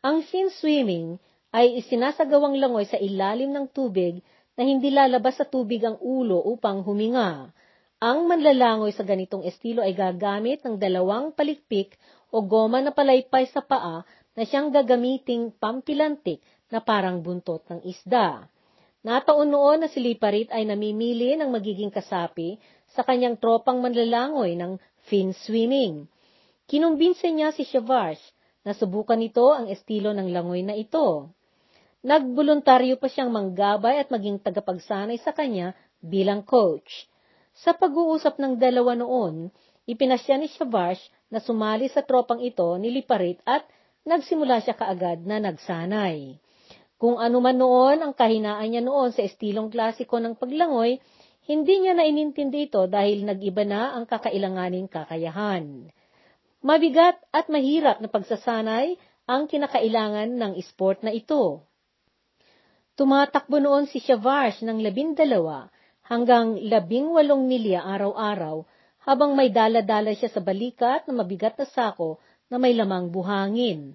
Ang 0.00 0.23
fin 0.25 0.49
swimming 0.49 1.19
ay 1.50 1.83
isinasagawang 1.83 2.57
langoy 2.57 2.87
sa 2.87 2.97
ilalim 2.99 3.50
ng 3.50 3.66
tubig 3.71 4.23
na 4.56 4.64
hindi 4.64 4.88
lalabas 4.88 5.36
sa 5.36 5.44
tubig 5.44 5.84
ang 5.84 6.00
ulo 6.00 6.40
upang 6.40 6.80
huminga. 6.82 7.52
Ang 8.00 8.28
manlalangoy 8.28 8.92
sa 8.92 9.04
ganitong 9.04 9.44
estilo 9.44 9.80
ay 9.84 9.96
gagamit 9.96 10.64
ng 10.64 10.76
dalawang 10.76 11.32
palikpik 11.32 11.96
o 12.32 12.44
goma 12.44 12.80
na 12.80 12.92
palaypay 12.92 13.48
sa 13.48 13.64
paa 13.64 14.04
na 14.36 14.42
siyang 14.44 14.68
gagamiting 14.68 15.52
pampilantik 15.56 16.44
na 16.68 16.84
parang 16.84 17.25
buntot 17.25 17.64
ng 17.72 17.80
isda. 17.88 18.48
Nataon 19.06 19.48
noon 19.48 19.86
na 19.86 19.88
si 19.88 20.02
Liparit 20.02 20.50
ay 20.50 20.66
namimili 20.66 21.38
ng 21.38 21.48
magiging 21.48 21.94
kasapi 21.94 22.58
sa 22.90 23.06
kanyang 23.06 23.38
tropang 23.38 23.78
manlalangoy 23.78 24.58
ng 24.58 24.82
fin 25.06 25.30
swimming. 25.46 26.10
Kinumbinse 26.66 27.30
niya 27.30 27.54
si 27.54 27.62
Shavash 27.62 28.20
na 28.66 28.75
subukan 28.75 29.14
nito 29.14 29.54
ang 29.54 29.70
estilo 29.70 30.10
ng 30.10 30.34
langoy 30.34 30.66
na 30.66 30.75
ito. 30.75 31.30
Nagboluntaryo 32.06 33.02
pa 33.02 33.10
siyang 33.10 33.34
manggabay 33.34 33.98
at 33.98 34.14
maging 34.14 34.38
tagapagsanay 34.38 35.18
sa 35.18 35.34
kanya 35.34 35.75
bilang 35.98 36.46
coach. 36.46 37.10
Sa 37.50 37.75
pag-uusap 37.75 38.38
ng 38.38 38.62
dalawa 38.62 38.94
noon, 38.94 39.50
ipinasya 39.90 40.38
ni 40.38 40.46
Shavash 40.46 41.02
na 41.34 41.42
sumali 41.42 41.90
sa 41.90 42.06
tropang 42.06 42.38
ito 42.46 42.62
ni 42.78 42.94
Liparit 42.94 43.42
at 43.42 43.66
nagsimula 44.06 44.62
siya 44.62 44.78
kaagad 44.78 45.26
na 45.26 45.42
nagsanay. 45.42 46.38
Kung 46.94 47.18
ano 47.18 47.42
man 47.42 47.58
noon 47.58 47.98
ang 47.98 48.14
kahinaan 48.14 48.70
niya 48.70 48.86
noon 48.86 49.10
sa 49.10 49.26
estilong 49.26 49.66
klasiko 49.75 50.22
ng 50.22 50.38
paglangoy, 50.38 51.02
hindi 51.50 51.75
niya 51.82 51.98
na 51.98 52.06
inintindi 52.06 52.70
ito 52.70 52.86
dahil 52.86 53.26
nag-iba 53.26 53.66
na 53.66 53.98
ang 53.98 54.06
kakailanganing 54.06 54.86
kakayahan. 54.86 55.90
Mabigat 56.62 57.18
at 57.34 57.50
mahirap 57.50 57.98
na 57.98 58.06
pagsasanay 58.06 58.94
ang 59.26 59.50
kinakailangan 59.50 60.38
ng 60.38 60.54
sport 60.62 61.02
na 61.02 61.10
ito. 61.10 61.65
Tumatakbo 62.97 63.61
noon 63.61 63.85
si 63.93 64.00
Shavarsh 64.00 64.65
ng 64.65 64.81
labindalawa 64.81 65.69
hanggang 66.09 66.57
labing 66.57 67.12
walong 67.12 67.45
milya 67.45 67.85
araw-araw 67.85 68.65
habang 69.05 69.37
may 69.37 69.53
dala-dala 69.53 70.17
siya 70.17 70.33
sa 70.33 70.41
balikat 70.41 71.05
na 71.05 71.21
mabigat 71.21 71.61
na 71.61 71.69
sako 71.69 72.17
na 72.49 72.57
may 72.57 72.73
lamang 72.73 73.12
buhangin. 73.12 73.93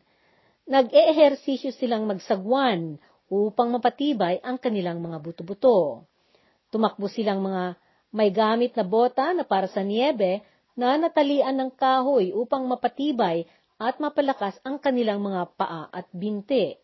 Nag-eehersisyo 0.69 1.73
silang 1.73 2.05
magsagwan 2.05 3.01
upang 3.25 3.73
mapatibay 3.73 4.37
ang 4.45 4.61
kanilang 4.61 5.01
mga 5.01 5.17
buto-buto. 5.17 6.05
Tumakbo 6.69 7.09
silang 7.09 7.41
mga 7.41 7.81
may 8.13 8.29
gamit 8.29 8.77
na 8.77 8.85
bota 8.85 9.33
na 9.33 9.41
para 9.41 9.65
sa 9.65 9.81
niebe 9.81 10.45
na 10.77 10.99
natalian 10.99 11.57
ng 11.57 11.71
kahoy 11.73 12.35
upang 12.37 12.69
mapatibay 12.69 13.49
at 13.81 13.97
mapalakas 13.97 14.61
ang 14.61 14.77
kanilang 14.77 15.25
mga 15.25 15.57
paa 15.57 15.89
at 15.89 16.05
binte. 16.13 16.77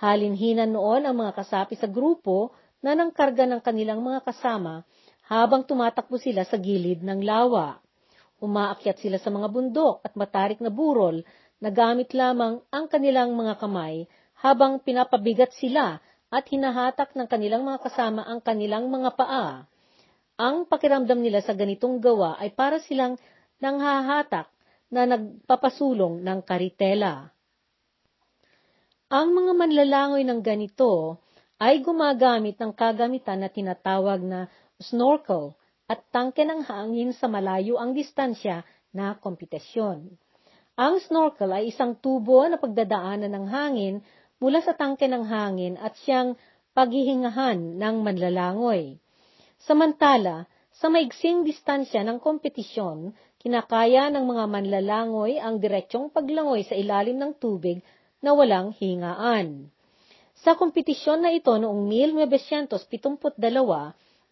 Halinhinan 0.00 0.72
noon 0.72 1.04
ang 1.04 1.16
mga 1.20 1.36
kasapi 1.36 1.76
sa 1.76 1.84
grupo 1.84 2.56
na 2.80 2.96
nangkarga 2.96 3.44
ng 3.44 3.60
kanilang 3.60 4.00
mga 4.00 4.24
kasama 4.24 4.80
habang 5.28 5.60
tumatakbo 5.68 6.16
sila 6.16 6.40
sa 6.48 6.56
gilid 6.56 7.04
ng 7.04 7.20
lawa. 7.20 7.76
Umaakyat 8.40 8.96
sila 8.96 9.20
sa 9.20 9.28
mga 9.28 9.52
bundok 9.52 10.00
at 10.00 10.16
matarik 10.16 10.56
na 10.64 10.72
burol 10.72 11.20
na 11.60 11.68
gamit 11.68 12.16
lamang 12.16 12.64
ang 12.72 12.88
kanilang 12.88 13.36
mga 13.36 13.60
kamay 13.60 14.08
habang 14.40 14.80
pinapabigat 14.80 15.52
sila 15.60 16.00
at 16.32 16.44
hinahatak 16.48 17.12
ng 17.12 17.28
kanilang 17.28 17.68
mga 17.68 17.84
kasama 17.84 18.24
ang 18.24 18.40
kanilang 18.40 18.88
mga 18.88 19.12
paa. 19.12 19.68
Ang 20.40 20.64
pakiramdam 20.64 21.20
nila 21.20 21.44
sa 21.44 21.52
ganitong 21.52 22.00
gawa 22.00 22.40
ay 22.40 22.56
para 22.56 22.80
silang 22.80 23.20
nanghahatak 23.60 24.48
na 24.88 25.04
nagpapasulong 25.04 26.24
ng 26.24 26.40
karitela. 26.40 27.36
Ang 29.10 29.34
mga 29.34 29.52
manlalangoy 29.58 30.22
ng 30.22 30.38
ganito 30.38 31.18
ay 31.58 31.82
gumagamit 31.82 32.54
ng 32.62 32.70
kagamitan 32.70 33.42
na 33.42 33.50
tinatawag 33.50 34.22
na 34.22 34.46
snorkel 34.78 35.58
at 35.90 36.06
tangke 36.14 36.46
ng 36.46 36.62
hangin 36.62 37.10
sa 37.10 37.26
malayo 37.26 37.74
ang 37.74 37.90
distansya 37.90 38.62
na 38.94 39.18
kompetisyon. 39.18 40.14
Ang 40.78 41.02
snorkel 41.02 41.50
ay 41.50 41.74
isang 41.74 41.98
tubo 41.98 42.46
na 42.46 42.54
pagdadaanan 42.54 43.34
ng 43.34 43.46
hangin 43.50 43.94
mula 44.38 44.62
sa 44.62 44.78
tangke 44.78 45.10
ng 45.10 45.26
hangin 45.26 45.74
at 45.82 45.98
siyang 46.06 46.38
paghihingahan 46.78 47.82
ng 47.82 47.96
manlalangoy. 48.06 48.94
Samantala, 49.58 50.46
sa 50.70 50.86
maigsing 50.86 51.42
distansya 51.42 52.06
ng 52.06 52.22
kompetisyon, 52.22 53.10
kinakaya 53.42 54.06
ng 54.14 54.22
mga 54.22 54.44
manlalangoy 54.46 55.42
ang 55.42 55.58
diretsyong 55.58 56.14
paglangoy 56.14 56.62
sa 56.62 56.78
ilalim 56.78 57.18
ng 57.18 57.34
tubig 57.42 57.82
na 58.20 58.36
walang 58.36 58.72
hingaan. 58.76 59.72
Sa 60.40 60.56
kompetisyon 60.56 61.20
na 61.20 61.32
ito 61.36 61.52
noong 61.52 61.88
1972, 62.16 63.36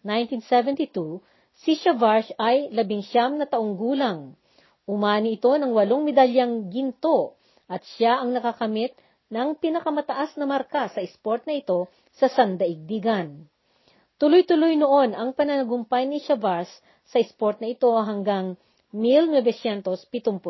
1972, 0.01 1.21
si 1.59 1.77
Shavarsh 1.77 2.33
ay 2.39 2.73
labing 2.73 3.05
siyam 3.05 3.37
na 3.37 3.45
taong 3.45 3.77
gulang. 3.77 4.33
Umani 4.89 5.37
ito 5.37 5.53
ng 5.53 5.69
walong 5.69 6.01
medalyang 6.07 6.73
ginto 6.73 7.37
at 7.69 7.85
siya 7.85 8.25
ang 8.25 8.33
nakakamit 8.33 8.97
ng 9.29 9.53
pinakamataas 9.61 10.33
na 10.41 10.49
marka 10.49 10.89
sa 10.89 11.05
sport 11.05 11.45
na 11.45 11.61
ito 11.61 11.85
sa 12.17 12.25
sandaigdigan. 12.25 13.45
Tuloy-tuloy 14.17 14.75
noon 14.75 15.13
ang 15.13 15.37
pananagumpay 15.37 16.09
ni 16.09 16.17
Shavars 16.19 16.67
sa 17.05 17.21
sport 17.21 17.61
na 17.61 17.69
ito 17.69 17.87
hanggang 17.93 18.57
1975, 18.91 20.41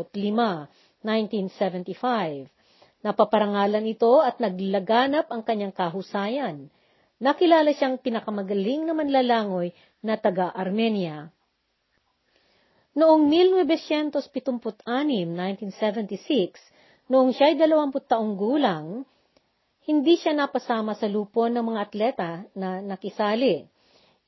1975. 1.04 2.59
Napaparangalan 3.00 3.88
ito 3.88 4.20
at 4.20 4.44
naglaganap 4.44 5.32
ang 5.32 5.40
kanyang 5.48 5.72
kahusayan. 5.72 6.68
Nakilala 7.20 7.72
siyang 7.72 8.00
pinakamagaling 8.00 8.84
na 8.88 8.94
manlalangoy 8.96 9.72
na 10.04 10.20
taga-Armenia. 10.20 11.32
Noong 13.00 13.32
1976, 13.32 14.52
1976, 14.84 16.60
noong 17.08 17.32
siya'y 17.32 17.56
20 17.56 17.96
taong 18.04 18.36
gulang, 18.36 19.08
hindi 19.88 20.20
siya 20.20 20.36
napasama 20.36 20.92
sa 21.00 21.08
lupon 21.08 21.56
ng 21.56 21.66
mga 21.66 21.80
atleta 21.80 22.32
na 22.52 22.84
nakisali. 22.84 23.64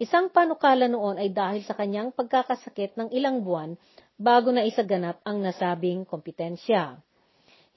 Isang 0.02 0.34
panukala 0.34 0.88
noon 0.88 1.20
ay 1.20 1.30
dahil 1.30 1.62
sa 1.62 1.76
kanyang 1.76 2.10
pagkakasakit 2.16 2.98
ng 2.98 3.14
ilang 3.14 3.44
buwan 3.44 3.76
bago 4.18 4.50
na 4.50 4.66
isaganap 4.66 5.20
ang 5.28 5.44
nasabing 5.44 6.08
kompetensya. 6.08 6.98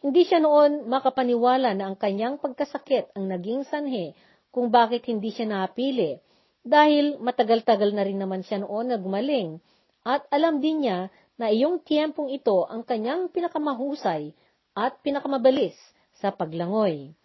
Hindi 0.05 0.29
siya 0.29 0.37
noon 0.37 0.85
makapaniwala 0.85 1.73
na 1.73 1.89
ang 1.89 1.97
kanyang 1.97 2.37
pagkasakit 2.37 3.17
ang 3.17 3.25
naging 3.25 3.65
sanhe 3.65 4.13
kung 4.53 4.69
bakit 4.69 5.09
hindi 5.09 5.33
siya 5.33 5.49
napili 5.49 6.21
dahil 6.61 7.17
matagal-tagal 7.25 7.97
na 7.97 8.05
rin 8.05 8.21
naman 8.21 8.45
siya 8.45 8.61
noon 8.61 8.93
na 8.93 9.01
gumaling 9.01 9.65
at 10.05 10.29
alam 10.29 10.61
din 10.61 10.85
niya 10.85 11.09
na 11.41 11.49
iyong 11.49 11.81
tiyempong 11.81 12.29
ito 12.37 12.69
ang 12.69 12.85
kanyang 12.85 13.33
pinakamahusay 13.33 14.37
at 14.77 15.01
pinakamabilis 15.01 15.73
sa 16.21 16.29
paglangoy. 16.37 17.17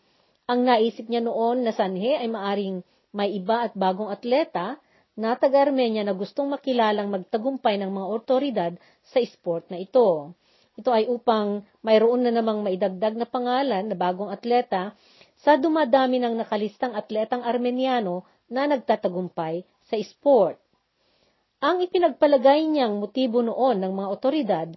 Ang 0.47 0.59
naisip 0.63 1.11
niya 1.11 1.19
noon 1.19 1.67
na 1.67 1.75
sanhe 1.75 2.15
ay 2.15 2.31
maaring 2.31 2.79
may 3.11 3.35
iba 3.35 3.67
at 3.67 3.75
bagong 3.75 4.07
atleta 4.07 4.79
na 5.19 5.35
taga-Armenia 5.35 6.07
na 6.07 6.15
gustong 6.15 6.47
makilalang 6.47 7.11
magtagumpay 7.11 7.75
ng 7.75 7.91
mga 7.91 8.07
otoridad 8.07 8.71
sa 9.03 9.19
sport 9.19 9.67
na 9.67 9.83
ito. 9.83 10.31
Ito 10.79 10.95
ay 10.95 11.11
upang 11.11 11.67
mayroon 11.83 12.23
na 12.23 12.31
namang 12.31 12.63
maidagdag 12.63 13.19
na 13.19 13.27
pangalan 13.27 13.91
na 13.91 13.95
bagong 13.99 14.31
atleta 14.31 14.95
sa 15.43 15.59
dumadami 15.59 16.23
ng 16.23 16.39
nakalistang 16.39 16.95
atletang 16.95 17.43
Armeniano 17.43 18.23
na 18.47 18.63
nagtatagumpay 18.63 19.67
sa 19.91 19.99
sport. 19.99 20.55
Ang 21.59 21.83
ipinagpalagay 21.83 22.63
niyang 22.71 23.03
motibo 23.03 23.43
noon 23.43 23.83
ng 23.83 23.91
mga 23.91 24.07
otoridad 24.07 24.67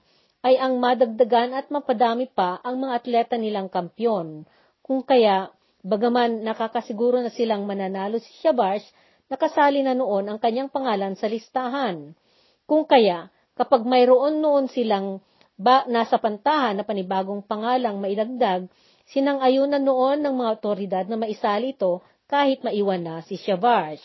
ay 0.42 0.58
ang 0.58 0.82
madagdagan 0.82 1.54
at 1.54 1.70
mapadami 1.70 2.26
pa 2.26 2.58
ang 2.66 2.82
mga 2.82 2.92
atleta 2.98 3.34
nilang 3.38 3.70
kampyon. 3.70 4.42
Kung 4.82 5.06
kaya, 5.06 5.54
bagaman 5.86 6.42
nakakasiguro 6.42 7.22
na 7.22 7.30
silang 7.30 7.62
mananalo 7.62 8.18
si 8.18 8.42
Shabash, 8.42 8.82
nakasali 9.30 9.86
na 9.86 9.94
noon 9.94 10.26
ang 10.26 10.42
kanyang 10.42 10.66
pangalan 10.66 11.14
sa 11.14 11.30
listahan. 11.30 12.18
Kung 12.66 12.90
kaya, 12.90 13.30
kapag 13.54 13.86
mayroon 13.86 14.42
noon 14.42 14.66
silang 14.66 15.22
ba 15.58 15.84
nasa 15.88 16.16
pantahan 16.16 16.76
na 16.78 16.84
panibagong 16.84 17.44
pangalang 17.44 18.00
maidagdag, 18.00 18.66
sinang-ayunan 19.10 19.82
noon 19.82 20.24
ng 20.24 20.34
mga 20.34 20.50
otoridad 20.58 21.04
na 21.06 21.16
maisali 21.20 21.76
ito 21.76 22.00
kahit 22.30 22.64
maiwan 22.64 23.04
na 23.04 23.20
si 23.20 23.36
Shabash. 23.36 24.02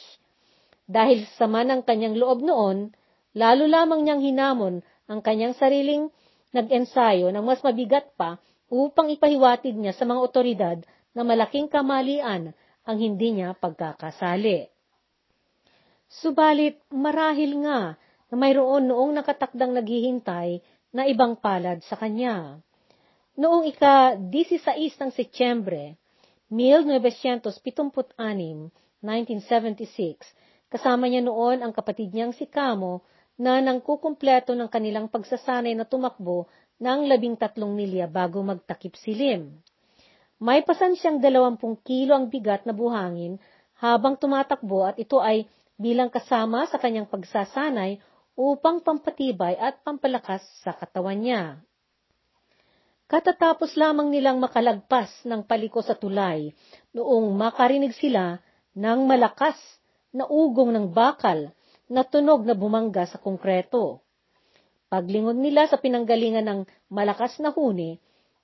Dahil 0.87 1.27
sa 1.35 1.47
sama 1.47 1.67
ng 1.67 1.83
kanyang 1.83 2.15
loob 2.15 2.43
noon, 2.43 2.91
lalo 3.35 3.63
lamang 3.67 4.03
niyang 4.03 4.23
hinamon 4.23 4.75
ang 5.07 5.19
kanyang 5.23 5.55
sariling 5.55 6.11
nag-ensayo 6.51 7.31
ng 7.31 7.43
mas 7.43 7.59
mabigat 7.63 8.11
pa 8.15 8.39
upang 8.67 9.11
ipahiwatig 9.11 9.75
niya 9.75 9.95
sa 9.95 10.03
mga 10.03 10.19
otoridad 10.19 10.77
na 11.15 11.23
malaking 11.23 11.71
kamalian 11.71 12.51
ang 12.87 12.97
hindi 12.99 13.35
niya 13.35 13.55
pagkakasali. 13.55 14.67
Subalit, 16.07 16.79
marahil 16.87 17.67
nga 17.67 17.99
na 18.31 18.35
mayroon 18.35 18.87
noong 18.87 19.11
nakatakdang 19.15 19.75
naghihintay 19.75 20.63
na 20.91 21.07
ibang 21.07 21.35
palad 21.35 21.83
sa 21.83 21.99
kanya. 21.99 22.59
Noong 23.37 23.69
ika-16 23.69 24.97
ng 24.97 25.11
Setyembre, 25.13 25.93
1976, 26.49 27.93
1976, 27.93 30.73
kasama 30.73 31.05
niya 31.05 31.21
noon 31.21 31.61
ang 31.61 31.75
kapatid 31.75 32.09
niyang 32.11 32.33
si 32.33 32.49
Kamo 32.49 33.05
na 33.37 33.61
nangkukumpleto 33.61 34.57
ng 34.57 34.69
kanilang 34.71 35.07
pagsasanay 35.11 35.77
na 35.77 35.85
tumakbo 35.85 36.49
ng 36.81 37.05
labing 37.05 37.37
tatlong 37.37 37.77
milya 37.77 38.09
bago 38.09 38.41
magtakip 38.41 38.97
silim. 38.97 39.61
May 40.41 40.65
pasan 40.65 40.97
siyang 40.97 41.21
dalawampung 41.21 41.77
kilo 41.81 42.13
ang 42.13 42.29
bigat 42.29 42.65
na 42.65 42.73
buhangin 42.73 43.37
habang 43.77 44.17
tumatakbo 44.17 44.85
at 44.85 44.97
ito 44.97 45.21
ay 45.21 45.45
bilang 45.77 46.09
kasama 46.09 46.65
sa 46.65 46.81
kanyang 46.81 47.05
pagsasanay 47.05 48.01
upang 48.37 48.85
pampatibay 48.85 49.57
at 49.57 49.81
pampalakas 49.81 50.45
sa 50.61 50.77
katawan 50.77 51.17
niya. 51.17 51.57
Katatapos 53.09 53.73
lamang 53.73 54.13
nilang 54.13 54.37
makalagpas 54.37 55.09
ng 55.25 55.41
paliko 55.47 55.81
sa 55.81 55.97
tulay 55.97 56.53
noong 56.93 57.33
makarinig 57.33 57.97
sila 57.97 58.37
ng 58.77 58.99
malakas 59.09 59.57
na 60.13 60.29
ugong 60.29 60.69
ng 60.69 60.93
bakal 60.93 61.49
na 61.89 62.03
tunog 62.05 62.45
na 62.45 62.53
bumangga 62.53 63.09
sa 63.09 63.17
konkreto. 63.17 64.03
Paglingon 64.91 65.39
nila 65.39 65.65
sa 65.71 65.79
pinanggalingan 65.79 66.45
ng 66.45 66.59
malakas 66.91 67.39
na 67.39 67.51
huni, 67.51 67.97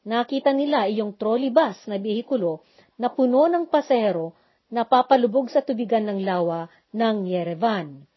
nakita 0.07 0.55
nila 0.55 0.87
iyong 0.87 1.15
trolley 1.15 1.51
bus 1.51 1.77
na 1.87 1.99
bihikulo 1.99 2.63
na 2.97 3.11
puno 3.11 3.47
ng 3.51 3.67
pasero 3.67 4.35
na 4.71 4.87
papalubog 4.87 5.51
sa 5.51 5.61
tubigan 5.61 6.07
ng 6.07 6.23
lawa 6.23 6.71
ng 6.95 7.27
Yerevan. 7.27 8.07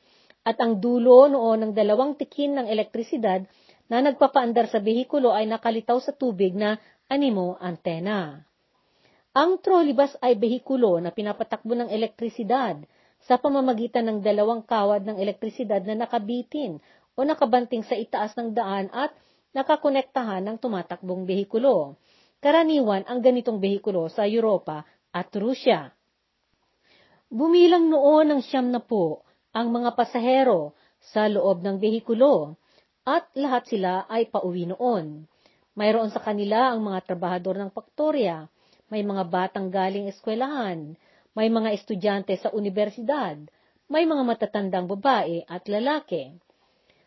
At 0.46 0.62
ang 0.62 0.78
dulo 0.78 1.26
noon 1.26 1.58
ng 1.58 1.72
dalawang 1.74 2.14
tikin 2.14 2.54
ng 2.54 2.70
elektrisidad 2.70 3.42
na 3.90 3.98
nagpapaandar 3.98 4.70
sa 4.70 4.78
behikulo 4.78 5.34
ay 5.34 5.50
nakalitaw 5.50 5.98
sa 5.98 6.14
tubig 6.14 6.54
na 6.54 6.78
animo 7.10 7.58
antena. 7.58 8.46
Ang 9.34 9.58
trolleybus 9.58 10.14
ay 10.22 10.38
behikulo 10.38 11.02
na 11.02 11.10
pinapatakbo 11.10 11.74
ng 11.74 11.90
elektrisidad 11.90 12.78
sa 13.26 13.42
pamamagitan 13.42 14.06
ng 14.06 14.18
dalawang 14.22 14.62
kawad 14.62 15.02
ng 15.02 15.18
elektrisidad 15.18 15.82
na 15.82 16.06
nakabitin 16.06 16.78
o 17.18 17.26
nakabanting 17.26 17.82
sa 17.82 17.98
itaas 17.98 18.38
ng 18.38 18.54
daan 18.54 18.86
at 18.94 19.10
nakakonektahan 19.50 20.46
ng 20.46 20.56
tumatakbong 20.62 21.26
behikulo. 21.26 21.98
Karaniwan 22.38 23.02
ang 23.10 23.18
ganitong 23.18 23.58
behikulo 23.58 24.06
sa 24.06 24.30
Europa 24.30 24.86
at 25.10 25.26
Rusya. 25.34 25.90
Bumilang 27.26 27.90
noon 27.90 28.30
ng 28.30 28.40
siyam 28.46 28.70
na 28.70 28.78
po 28.78 29.25
ang 29.56 29.72
mga 29.72 29.96
pasahero 29.96 30.76
sa 31.00 31.24
loob 31.32 31.64
ng 31.64 31.80
behikulo 31.80 32.60
at 33.08 33.24
lahat 33.32 33.64
sila 33.72 34.04
ay 34.04 34.28
pauwi 34.28 34.68
noon. 34.68 35.24
Mayroon 35.72 36.12
sa 36.12 36.20
kanila 36.20 36.76
ang 36.76 36.84
mga 36.84 37.08
trabahador 37.08 37.56
ng 37.64 37.72
faktorya, 37.72 38.44
may 38.92 39.00
mga 39.00 39.24
batang 39.32 39.72
galing 39.72 40.12
eskwelahan, 40.12 40.92
may 41.32 41.48
mga 41.48 41.72
estudyante 41.72 42.36
sa 42.36 42.52
universidad, 42.52 43.40
may 43.88 44.04
mga 44.04 44.22
matatandang 44.28 44.84
babae 44.92 45.48
at 45.48 45.64
lalaki. 45.72 46.36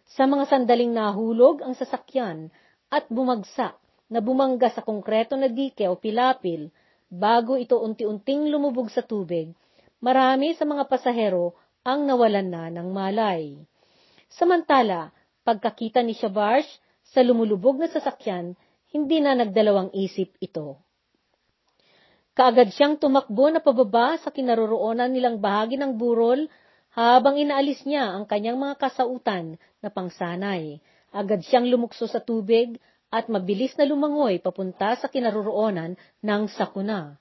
Sa 0.09 0.25
mga 0.25 0.49
sandaling 0.49 0.89
nahulog 0.89 1.61
ang 1.61 1.77
sasakyan 1.77 2.49
at 2.89 3.05
bumagsak 3.13 3.77
na 4.09 4.25
bumangga 4.25 4.73
sa 4.73 4.81
konkreto 4.81 5.37
na 5.37 5.53
dike 5.53 5.85
o 5.85 5.93
pilapil 5.93 6.73
bago 7.13 7.61
ito 7.61 7.77
unti-unting 7.77 8.49
lumubog 8.49 8.89
sa 8.89 9.05
tubig, 9.05 9.53
marami 10.01 10.57
sa 10.57 10.65
mga 10.65 10.89
pasahero 10.89 11.53
ang 11.83 12.07
nawalan 12.07 12.47
na 12.47 12.67
ng 12.71 12.89
malay. 12.91 13.55
Samantala, 14.29 15.11
Pagkakita 15.49 16.05
ni 16.05 16.13
Shavarsh 16.13 16.69
sa 17.01 17.25
lumulubog 17.25 17.81
na 17.81 17.89
sasakyan, 17.89 18.53
hindi 18.93 19.17
na 19.17 19.33
nagdalawang 19.33 19.89
isip 19.97 20.37
ito. 20.37 20.77
Kaagad 22.37 22.69
siyang 22.69 23.01
tumakbo 23.01 23.49
na 23.49 23.57
pababa 23.57 24.13
sa 24.21 24.29
kinaroroonan 24.29 25.09
nilang 25.09 25.41
bahagi 25.41 25.73
ng 25.81 25.97
burol 25.97 26.45
habang 26.93 27.41
inaalis 27.41 27.81
niya 27.81 28.13
ang 28.13 28.29
kanyang 28.29 28.61
mga 28.61 28.77
kasautan 28.77 29.57
na 29.81 29.89
pangsanay. 29.89 30.77
Agad 31.09 31.41
siyang 31.41 31.65
lumukso 31.65 32.05
sa 32.05 32.21
tubig 32.21 32.77
at 33.09 33.25
mabilis 33.25 33.73
na 33.73 33.89
lumangoy 33.89 34.37
papunta 34.37 34.93
sa 35.01 35.09
kinaroroonan 35.09 35.97
ng 35.97 36.41
sakuna. 36.45 37.17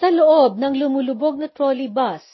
Sa 0.00 0.08
loob 0.08 0.56
ng 0.56 0.80
lumulubog 0.80 1.36
na 1.36 1.52
trolley 1.52 1.92
bus, 1.92 2.24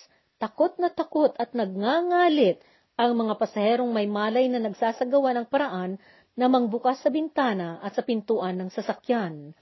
takot 0.45 0.77
na 0.77 0.93
takot 0.93 1.33
at 1.41 1.57
nagngangalit 1.57 2.61
ang 3.01 3.17
mga 3.17 3.41
pasaherong 3.41 3.89
may 3.89 4.05
malay 4.05 4.45
na 4.53 4.61
nagsasagawa 4.61 5.33
ng 5.41 5.47
paraan 5.49 5.97
na 6.37 6.53
mangbukas 6.53 7.01
sa 7.01 7.09
bintana 7.09 7.81
at 7.81 7.97
sa 7.97 8.05
pintuan 8.05 8.61
ng 8.61 8.69
sasakyan. 8.69 9.57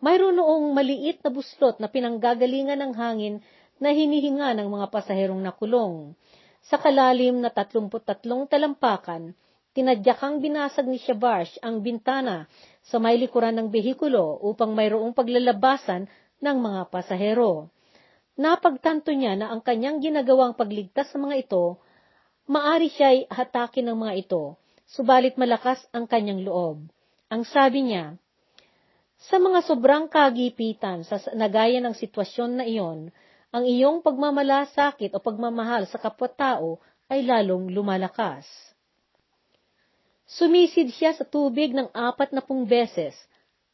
Mayroon 0.00 0.40
noong 0.40 0.72
maliit 0.72 1.20
na 1.20 1.28
buslot 1.28 1.76
na 1.76 1.92
pinanggagalingan 1.92 2.80
ng 2.80 2.92
hangin 2.96 3.34
na 3.76 3.92
hinihinga 3.92 4.56
ng 4.56 4.72
mga 4.72 4.86
pasaherong 4.88 5.44
nakulong. 5.44 6.16
Sa 6.64 6.80
kalalim 6.80 7.44
na 7.44 7.52
33 7.52 7.92
talampakan, 8.48 9.36
tinadyakang 9.76 10.40
binasag 10.40 10.88
ni 10.88 10.96
Shabash 10.96 11.60
ang 11.60 11.84
bintana 11.84 12.48
sa 12.80 12.96
may 12.96 13.20
likuran 13.20 13.52
ng 13.60 13.68
behikulo 13.68 14.40
upang 14.40 14.72
mayroong 14.72 15.12
paglalabasan 15.12 16.08
ng 16.40 16.56
mga 16.56 16.88
pasahero. 16.88 17.68
Napagtanto 18.36 19.12
niya 19.12 19.36
na 19.36 19.52
ang 19.52 19.60
kanyang 19.60 20.00
ginagawang 20.00 20.56
pagligtas 20.56 21.12
sa 21.12 21.20
mga 21.20 21.44
ito, 21.44 21.76
maari 22.48 22.88
siya'y 22.88 23.28
hatakin 23.28 23.92
ng 23.92 23.98
mga 23.98 24.14
ito, 24.24 24.56
subalit 24.88 25.36
malakas 25.36 25.84
ang 25.92 26.08
kanyang 26.08 26.40
loob. 26.40 26.88
Ang 27.28 27.42
sabi 27.44 27.84
niya, 27.84 28.16
sa 29.22 29.38
mga 29.38 29.62
sobrang 29.62 30.10
kagipitan 30.10 31.06
sa 31.06 31.20
nagaya 31.36 31.78
ng 31.78 31.94
sitwasyon 31.94 32.50
na 32.58 32.64
iyon, 32.66 33.12
ang 33.52 33.64
iyong 33.68 34.00
pagmamalasakit 34.00 35.12
o 35.12 35.20
pagmamahal 35.20 35.84
sa 35.86 36.00
kapwa-tao 36.00 36.80
ay 37.12 37.22
lalong 37.22 37.68
lumalakas. 37.68 38.48
Sumisid 40.24 40.88
siya 40.96 41.12
sa 41.12 41.28
tubig 41.28 41.76
ng 41.76 41.92
apat 41.92 42.32
na 42.32 42.40
pung 42.40 42.64
beses. 42.64 43.12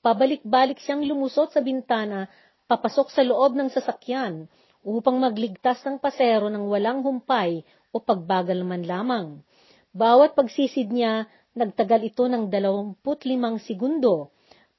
Pabalik-balik 0.03 0.83
siyang 0.83 1.07
lumusot 1.07 1.55
sa 1.55 1.63
bintana, 1.63 2.27
papasok 2.69 3.09
sa 3.11 3.25
loob 3.25 3.57
ng 3.57 3.73
sasakyan, 3.73 4.47
upang 4.85 5.19
magligtas 5.19 5.83
ng 5.83 5.99
pasero 5.99 6.47
ng 6.49 6.71
walang 6.71 7.03
humpay 7.03 7.67
o 7.91 7.99
pagbagal 7.99 8.63
man 8.63 8.85
lamang. 8.87 9.27
Bawat 9.91 10.37
pagsisid 10.39 10.93
niya, 10.93 11.27
nagtagal 11.57 12.13
ito 12.13 12.25
ng 12.29 12.53
25 12.53 13.03
segundo. 13.65 14.31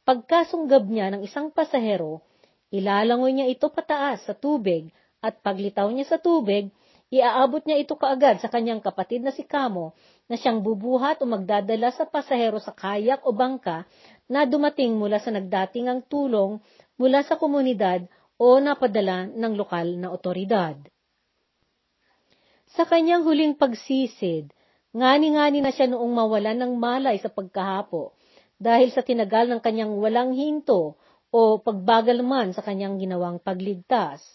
Pagkasunggab 0.07 0.87
niya 0.87 1.13
ng 1.13 1.21
isang 1.27 1.51
pasahero, 1.51 2.23
ilalangoy 2.71 3.35
niya 3.35 3.51
ito 3.51 3.67
pataas 3.69 4.23
sa 4.25 4.33
tubig 4.33 4.89
at 5.19 5.43
paglitaw 5.43 5.91
niya 5.91 6.07
sa 6.07 6.17
tubig, 6.17 6.71
iaabot 7.09 7.65
niya 7.65 7.81
ito 7.81 7.97
kaagad 7.97 8.37
sa 8.39 8.47
kanyang 8.47 8.79
kapatid 8.79 9.25
na 9.25 9.33
si 9.33 9.41
Kamo 9.41 9.97
na 10.29 10.37
siyang 10.37 10.61
bubuhat 10.61 11.19
o 11.21 11.25
magdadala 11.25 11.89
sa 11.89 12.05
pasahero 12.05 12.61
sa 12.61 12.71
kayak 12.71 13.25
o 13.25 13.33
bangka 13.33 13.89
na 14.29 14.45
dumating 14.45 14.93
mula 14.93 15.17
sa 15.17 15.33
nagdatingang 15.33 16.05
tulong 16.05 16.61
mula 16.99 17.23
sa 17.23 17.39
komunidad 17.39 18.03
o 18.35 18.59
napadala 18.59 19.25
ng 19.31 19.53
lokal 19.55 19.95
na 19.95 20.11
otoridad. 20.11 20.75
Sa 22.75 22.85
kanyang 22.85 23.25
huling 23.25 23.57
pagsisid, 23.57 24.53
Ngani-ngani 24.89 25.61
na 25.61 25.69
siya 25.69 25.85
noong 25.85 26.09
mawalan 26.09 26.57
ng 26.57 26.73
malay 26.81 27.21
sa 27.21 27.29
pagkahapo 27.29 28.17
dahil 28.57 28.89
sa 28.89 29.05
tinagal 29.05 29.45
ng 29.45 29.61
kanyang 29.61 29.93
walang 30.01 30.33
hinto 30.33 30.97
o 31.29 31.61
pagbagal 31.61 32.25
man 32.25 32.57
sa 32.57 32.65
kanyang 32.65 32.97
ginawang 32.97 33.37
pagligtas. 33.37 34.25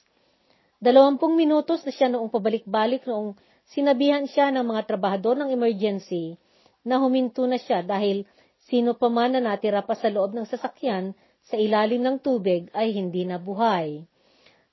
Dalawampung 0.79 1.35
minutos 1.35 1.83
na 1.83 1.90
siya 1.90 2.07
noong 2.07 2.31
pabalik-balik 2.31 3.03
noong 3.03 3.35
sinabihan 3.66 4.31
siya 4.31 4.55
ng 4.55 4.62
mga 4.62 4.94
trabahador 4.94 5.35
ng 5.42 5.50
emergency 5.50 6.38
na 6.87 7.03
huminto 7.03 7.42
na 7.50 7.59
siya 7.59 7.83
dahil 7.83 8.22
sino 8.70 8.94
pa 8.94 9.11
man 9.11 9.35
na 9.35 9.42
natira 9.42 9.83
pa 9.83 9.98
sa 9.98 10.07
loob 10.07 10.38
ng 10.38 10.46
sasakyan 10.46 11.18
sa 11.44 11.61
ilalim 11.61 12.00
ng 12.00 12.16
tubig 12.20 12.72
ay 12.72 12.96
hindi 12.96 13.28
na 13.28 13.37
buhay. 13.37 14.04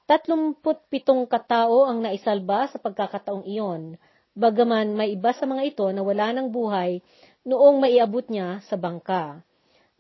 Tatlumput 0.08 0.88
pitong 0.92 1.24
katao 1.28 1.88
ang 1.88 2.04
naisalba 2.04 2.68
sa 2.72 2.80
pagkakataong 2.80 3.48
iyon 3.48 3.96
bagaman 4.36 4.96
may 4.96 5.16
iba 5.16 5.36
sa 5.36 5.44
mga 5.44 5.64
ito 5.76 5.86
na 5.92 6.04
wala 6.04 6.32
ng 6.32 6.52
buhay 6.52 7.04
noong 7.44 7.84
maiabot 7.84 8.24
niya 8.32 8.64
sa 8.68 8.80
bangka. 8.80 9.44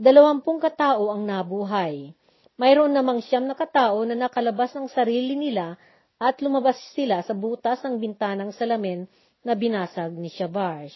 Dalawampung 0.01 0.57
katao 0.63 1.11
ang 1.13 1.27
nabuhay. 1.27 2.15
Mayroon 2.57 2.93
namang 2.93 3.21
siyam 3.25 3.45
na 3.45 3.55
katao 3.57 4.01
na 4.05 4.17
nakalabas 4.17 4.73
ng 4.77 4.89
sarili 4.89 5.35
nila 5.35 5.77
at 6.21 6.37
lumabas 6.39 6.77
sila 6.93 7.25
sa 7.25 7.33
butas 7.33 7.81
ng 7.81 7.97
bintanang 7.97 8.53
salamin 8.53 9.09
na 9.41 9.57
binasag 9.57 10.13
ni 10.13 10.29
Shabash. 10.29 10.93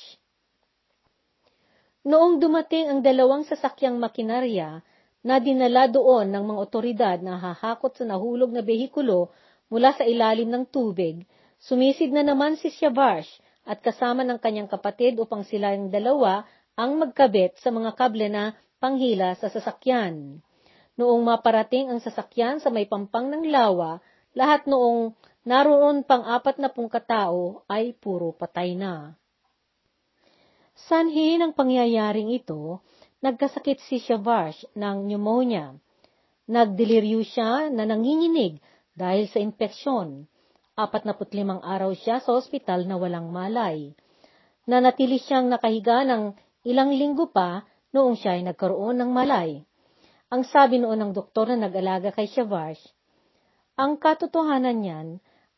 Noong 2.05 2.37
dumating 2.37 2.85
ang 2.93 2.99
dalawang 3.01 3.49
sasakyang 3.49 3.97
makinarya 3.97 4.85
na 5.25 5.41
dinala 5.41 5.89
doon 5.89 6.29
ng 6.29 6.43
mga 6.45 6.59
otoridad 6.61 7.17
na 7.17 7.41
hahakot 7.41 7.97
sa 7.97 8.05
nahulog 8.05 8.53
na 8.53 8.61
behikulo 8.61 9.33
mula 9.73 9.97
sa 9.97 10.05
ilalim 10.05 10.53
ng 10.53 10.69
tubig, 10.69 11.25
Sumisid 11.65 12.13
na 12.13 12.21
naman 12.21 12.59
si 12.61 12.69
Shabash 12.69 13.29
at 13.65 13.81
kasama 13.81 14.21
ng 14.21 14.37
kanyang 14.37 14.69
kapatid 14.69 15.17
upang 15.17 15.41
sila 15.41 15.73
silang 15.73 15.89
dalawa 15.89 16.45
ang 16.77 17.01
magkabit 17.01 17.57
sa 17.57 17.73
mga 17.73 17.97
kable 17.97 18.29
na 18.29 18.53
panghila 18.77 19.33
sa 19.39 19.49
sasakyan. 19.49 20.45
Noong 20.93 21.25
maparating 21.25 21.89
ang 21.89 21.97
sasakyan 21.97 22.61
sa 22.61 22.69
may 22.69 22.85
pampang 22.85 23.33
ng 23.33 23.49
lawa, 23.49 23.97
lahat 24.37 24.69
noong 24.69 25.17
naroon 25.47 26.05
pang 26.05 26.21
apat 26.21 26.61
na 26.61 26.69
pung 26.69 26.85
katao 26.85 27.65
ay 27.65 27.97
puro 27.97 28.29
patay 28.35 28.77
na. 28.77 29.17
Sanhi 30.75 31.39
ng 31.39 31.55
pangyayaring 31.55 32.35
ito, 32.35 32.83
nagkasakit 33.23 33.79
si 33.85 34.01
Shavash 34.01 34.65
ng 34.75 35.07
pneumonia. 35.07 35.75
Nagdeliryo 36.45 37.25
siya 37.25 37.71
na 37.71 37.87
nanginginig 37.87 38.59
dahil 38.95 39.27
sa 39.31 39.39
impeksyon. 39.43 40.27
Apat 40.75 41.07
na 41.07 41.15
putlimang 41.15 41.63
araw 41.63 41.95
siya 41.95 42.19
sa 42.19 42.35
ospital 42.35 42.83
na 42.83 42.99
walang 42.99 43.31
malay. 43.31 43.95
Nanatili 44.67 45.21
siyang 45.21 45.47
nakahiga 45.47 46.03
ng 46.03 46.35
ilang 46.67 46.91
linggo 46.91 47.31
pa 47.31 47.63
noong 47.95 48.19
siya 48.19 48.35
ay 48.35 48.43
nagkaroon 48.43 48.99
ng 48.99 49.11
malay. 49.13 49.63
Ang 50.33 50.43
sabi 50.43 50.81
noon 50.81 50.99
ng 50.99 51.11
doktor 51.15 51.53
na 51.53 51.69
nag-alaga 51.69 52.11
kay 52.11 52.27
Shavash, 52.27 52.81
ang 53.75 53.99
katotohanan 53.99 54.83
niyan, 54.83 55.07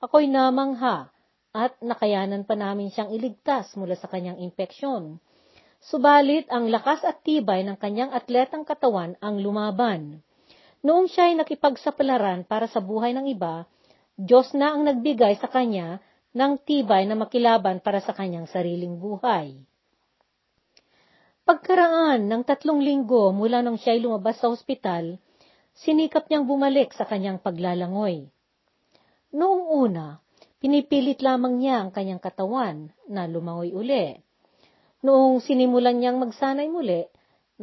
ako'y 0.03 0.29
namangha 0.29 1.09
at 1.53 1.73
nakayanan 1.81 2.45
pa 2.45 2.53
namin 2.53 2.93
siyang 2.93 3.09
iligtas 3.09 3.73
mula 3.73 3.97
sa 3.97 4.05
kanyang 4.05 4.37
impeksyon. 4.41 5.17
Subalit, 5.83 6.49
ang 6.49 6.67
lakas 6.73 7.05
at 7.05 7.21
tibay 7.21 7.61
ng 7.61 7.77
kanyang 7.77 8.09
atletang 8.09 8.65
katawan 8.65 9.13
ang 9.21 9.37
lumaban. 9.37 10.25
Noong 10.81 11.09
siya 11.09 11.29
ay 11.29 11.35
nakipagsapalaran 11.37 12.45
para 12.45 12.65
sa 12.65 12.81
buhay 12.81 13.13
ng 13.13 13.29
iba, 13.29 13.65
Diyos 14.17 14.53
na 14.57 14.73
ang 14.73 14.81
nagbigay 14.81 15.37
sa 15.37 15.45
kanya 15.45 16.01
ng 16.33 16.57
tibay 16.65 17.05
na 17.05 17.13
makilaban 17.13 17.81
para 17.81 18.01
sa 18.01 18.13
kanyang 18.13 18.49
sariling 18.49 18.97
buhay. 18.97 19.57
Pagkaraan 21.47 22.27
ng 22.27 22.41
tatlong 22.43 22.83
linggo 22.83 23.31
mula 23.31 23.63
nang 23.63 23.79
siya'y 23.79 24.03
lumabas 24.03 24.41
sa 24.41 24.51
ospital, 24.51 25.15
sinikap 25.77 26.27
niyang 26.27 26.43
bumalik 26.43 26.91
sa 26.91 27.07
kanyang 27.07 27.39
paglalangoy. 27.39 28.27
Noong 29.31 29.63
una, 29.87 30.19
pinipilit 30.59 31.23
lamang 31.23 31.61
niya 31.61 31.85
ang 31.85 31.95
kanyang 31.95 32.19
katawan 32.19 32.91
na 33.07 33.29
lumangoy 33.31 33.71
uli. 33.71 34.26
Noong 35.07 35.39
sinimulan 35.39 36.03
niyang 36.03 36.19
magsanay 36.19 36.67
muli, 36.67 37.07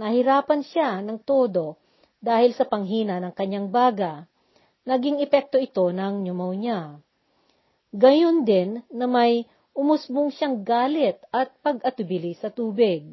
nahirapan 0.01 0.65
siya 0.65 1.05
ng 1.05 1.21
todo 1.29 1.77
dahil 2.25 2.57
sa 2.57 2.65
panghina 2.65 3.21
ng 3.21 3.37
kanyang 3.37 3.69
baga 3.69 4.25
naging 4.89 5.21
epekto 5.21 5.61
ito 5.61 5.93
ng 5.93 6.25
pneumonia. 6.25 6.97
Gayon 7.93 8.49
din 8.49 8.81
na 8.89 9.05
may 9.05 9.45
umusbong 9.77 10.33
siyang 10.33 10.65
galit 10.65 11.21
at 11.37 11.53
pag-atubili 11.61 12.33
sa 12.33 12.49
tubig. 12.49 13.13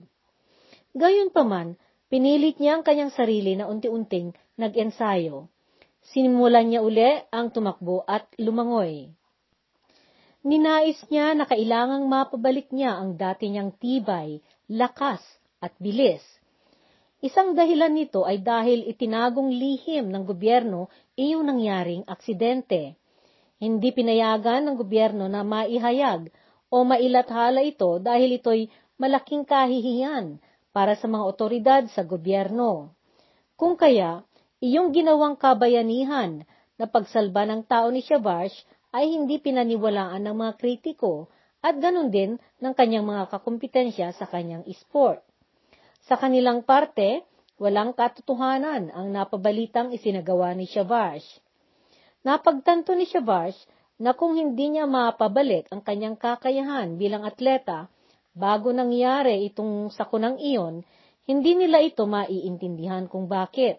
Gayon 0.96 1.32
pa 1.36 1.44
man, 1.44 1.76
pinilit 2.08 2.56
niya 2.60 2.80
ang 2.80 2.84
kanyang 2.88 3.12
sarili 3.12 3.60
na 3.60 3.68
unti-unting 3.68 4.32
nag-ensayo. 4.56 5.52
Sinimulan 6.08 6.72
niya 6.72 6.80
uli 6.84 7.20
ang 7.36 7.52
tumakbo 7.52 8.08
at 8.08 8.32
lumangoy. 8.40 9.12
Ninais 10.42 10.98
niya 11.14 11.38
na 11.38 11.46
kailangang 11.46 12.10
mapabalik 12.10 12.74
niya 12.74 12.98
ang 12.98 13.14
dati 13.14 13.54
niyang 13.54 13.78
tibay, 13.78 14.42
lakas 14.74 15.22
at 15.62 15.70
bilis. 15.78 16.26
Isang 17.22 17.54
dahilan 17.54 17.94
nito 17.94 18.26
ay 18.26 18.42
dahil 18.42 18.90
itinagong 18.90 19.54
lihim 19.54 20.10
ng 20.10 20.26
gobyerno 20.26 20.90
iyong 21.14 21.46
nangyaring 21.46 22.02
aksidente. 22.10 22.98
Hindi 23.62 23.94
pinayagan 23.94 24.66
ng 24.66 24.76
gobyerno 24.82 25.30
na 25.30 25.46
maihayag 25.46 26.34
o 26.74 26.82
mailathala 26.82 27.62
ito 27.62 28.02
dahil 28.02 28.42
ito'y 28.42 28.66
malaking 28.98 29.46
kahihiyan 29.46 30.42
para 30.74 30.98
sa 30.98 31.06
mga 31.06 31.22
otoridad 31.22 31.84
sa 31.94 32.02
gobyerno. 32.02 32.98
Kung 33.54 33.78
kaya, 33.78 34.26
iyong 34.58 34.90
ginawang 34.90 35.38
kabayanihan 35.38 36.42
na 36.82 36.86
pagsalba 36.90 37.46
ng 37.46 37.62
tao 37.70 37.94
ni 37.94 38.02
Shabash 38.02 38.58
ay 38.92 39.12
hindi 39.12 39.40
pinaniwalaan 39.40 40.24
ng 40.24 40.36
mga 40.36 40.54
kritiko 40.60 41.32
at 41.64 41.78
ganun 41.80 42.12
din 42.12 42.36
ng 42.60 42.74
kanyang 42.76 43.08
mga 43.08 43.32
kakumpetensya 43.32 44.12
sa 44.18 44.28
kanyang 44.28 44.68
sport. 44.76 45.24
Sa 46.10 46.18
kanilang 46.18 46.66
parte, 46.66 47.24
walang 47.62 47.94
katotohanan 47.94 48.90
ang 48.90 49.14
napabalitang 49.14 49.94
isinagawa 49.94 50.58
ni 50.58 50.66
Shavash. 50.66 51.26
Napagtanto 52.26 52.98
ni 52.98 53.06
Shavash 53.06 53.58
na 54.02 54.18
kung 54.18 54.34
hindi 54.34 54.74
niya 54.74 54.90
mapabalik 54.90 55.70
ang 55.70 55.86
kanyang 55.86 56.18
kakayahan 56.18 56.98
bilang 56.98 57.22
atleta 57.22 57.86
bago 58.34 58.74
nangyari 58.74 59.46
itong 59.54 59.94
sakunang 59.94 60.42
iyon, 60.42 60.82
hindi 61.30 61.54
nila 61.54 61.86
ito 61.86 62.10
maiintindihan 62.10 63.06
kung 63.06 63.30
bakit. 63.30 63.78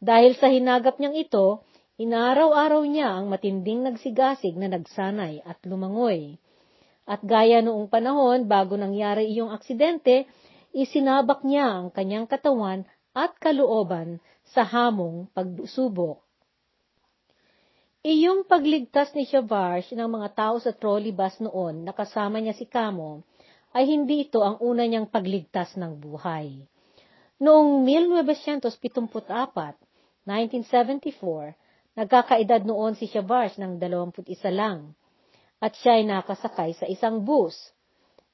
Dahil 0.00 0.32
sa 0.40 0.48
hinagap 0.48 0.96
niyang 0.96 1.16
ito, 1.20 1.60
Inaraw-araw 1.96 2.84
niya 2.84 3.16
ang 3.16 3.32
matinding 3.32 3.80
nagsigasig 3.88 4.52
na 4.60 4.68
nagsanay 4.68 5.40
at 5.40 5.56
lumangoy. 5.64 6.36
At 7.08 7.24
gaya 7.24 7.64
noong 7.64 7.88
panahon 7.88 8.44
bago 8.44 8.76
nangyari 8.76 9.32
iyong 9.32 9.48
aksidente, 9.48 10.28
isinabak 10.76 11.40
niya 11.40 11.72
ang 11.72 11.88
kanyang 11.88 12.28
katawan 12.28 12.84
at 13.16 13.32
kalooban 13.40 14.20
sa 14.52 14.60
hamong 14.68 15.32
pagsubok. 15.32 16.20
Iyong 18.04 18.44
pagligtas 18.44 19.16
ni 19.16 19.24
Shavarsh 19.24 19.96
ng 19.96 20.06
mga 20.06 20.28
tao 20.36 20.60
sa 20.60 20.76
trolley 20.76 21.16
bus 21.16 21.40
noon 21.40 21.82
na 21.82 21.96
kasama 21.96 22.38
niya 22.38 22.52
si 22.52 22.68
Kamo, 22.68 23.24
ay 23.72 23.88
hindi 23.88 24.28
ito 24.28 24.44
ang 24.44 24.60
una 24.60 24.84
niyang 24.84 25.08
pagligtas 25.08 25.74
ng 25.80 25.96
buhay. 25.96 26.60
Noong 27.40 27.82
1974, 27.82 29.08
1974, 30.28 31.65
Nagkakaedad 31.96 32.68
noon 32.68 32.92
si 32.92 33.08
Shavarsh 33.08 33.56
ng 33.56 33.80
21 33.80 34.28
lang 34.52 34.92
at 35.64 35.72
siya 35.80 35.96
ay 35.96 36.04
nakasakay 36.04 36.76
sa 36.76 36.84
isang 36.84 37.24
bus. 37.24 37.56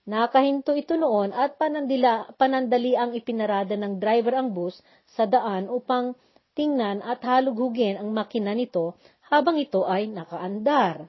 Nakahinto 0.03 0.75
ito 0.75 0.99
noon 0.99 1.31
at 1.31 1.55
panandila, 1.63 2.27
panandali 2.35 2.99
ang 2.99 3.15
ipinarada 3.15 3.79
ng 3.79 4.03
driver 4.03 4.35
ang 4.35 4.51
bus 4.51 4.83
sa 5.15 5.31
daan 5.31 5.71
upang 5.71 6.19
tingnan 6.59 7.07
at 7.07 7.23
halughugin 7.23 8.03
ang 8.03 8.11
makina 8.11 8.51
nito 8.51 8.99
habang 9.31 9.55
ito 9.55 9.87
ay 9.87 10.11
nakaandar. 10.11 11.07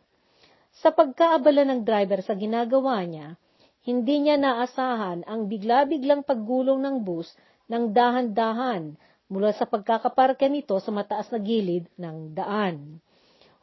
Sa 0.78 0.94
pagkaabala 0.94 1.66
ng 1.66 1.82
driver 1.82 2.22
sa 2.22 2.38
ginagawa 2.38 3.02
niya, 3.02 3.34
hindi 3.82 4.30
niya 4.30 4.38
naasahan 4.38 5.26
ang 5.26 5.50
bigla-biglang 5.50 6.22
paggulong 6.22 6.86
ng 6.86 6.96
bus 7.02 7.34
ng 7.66 7.92
dahan-dahan 7.98 8.94
mula 9.34 9.50
sa 9.58 9.66
pagkakaparke 9.66 10.46
nito 10.46 10.78
sa 10.78 10.94
mataas 10.94 11.34
na 11.34 11.42
gilid 11.42 11.90
ng 11.98 12.38
daan. 12.38 13.02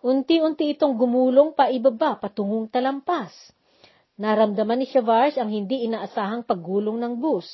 Unti-unti 0.02 0.74
itong 0.74 0.98
gumulong 0.98 1.54
pa 1.54 1.70
ibaba 1.70 2.18
patungong 2.18 2.66
talampas. 2.66 3.30
Naramdaman 4.18 4.82
ni 4.82 4.86
Shavarsh 4.90 5.38
ang 5.38 5.54
hindi 5.54 5.86
inaasahang 5.86 6.42
paggulong 6.42 6.98
ng 6.98 7.14
bus. 7.22 7.46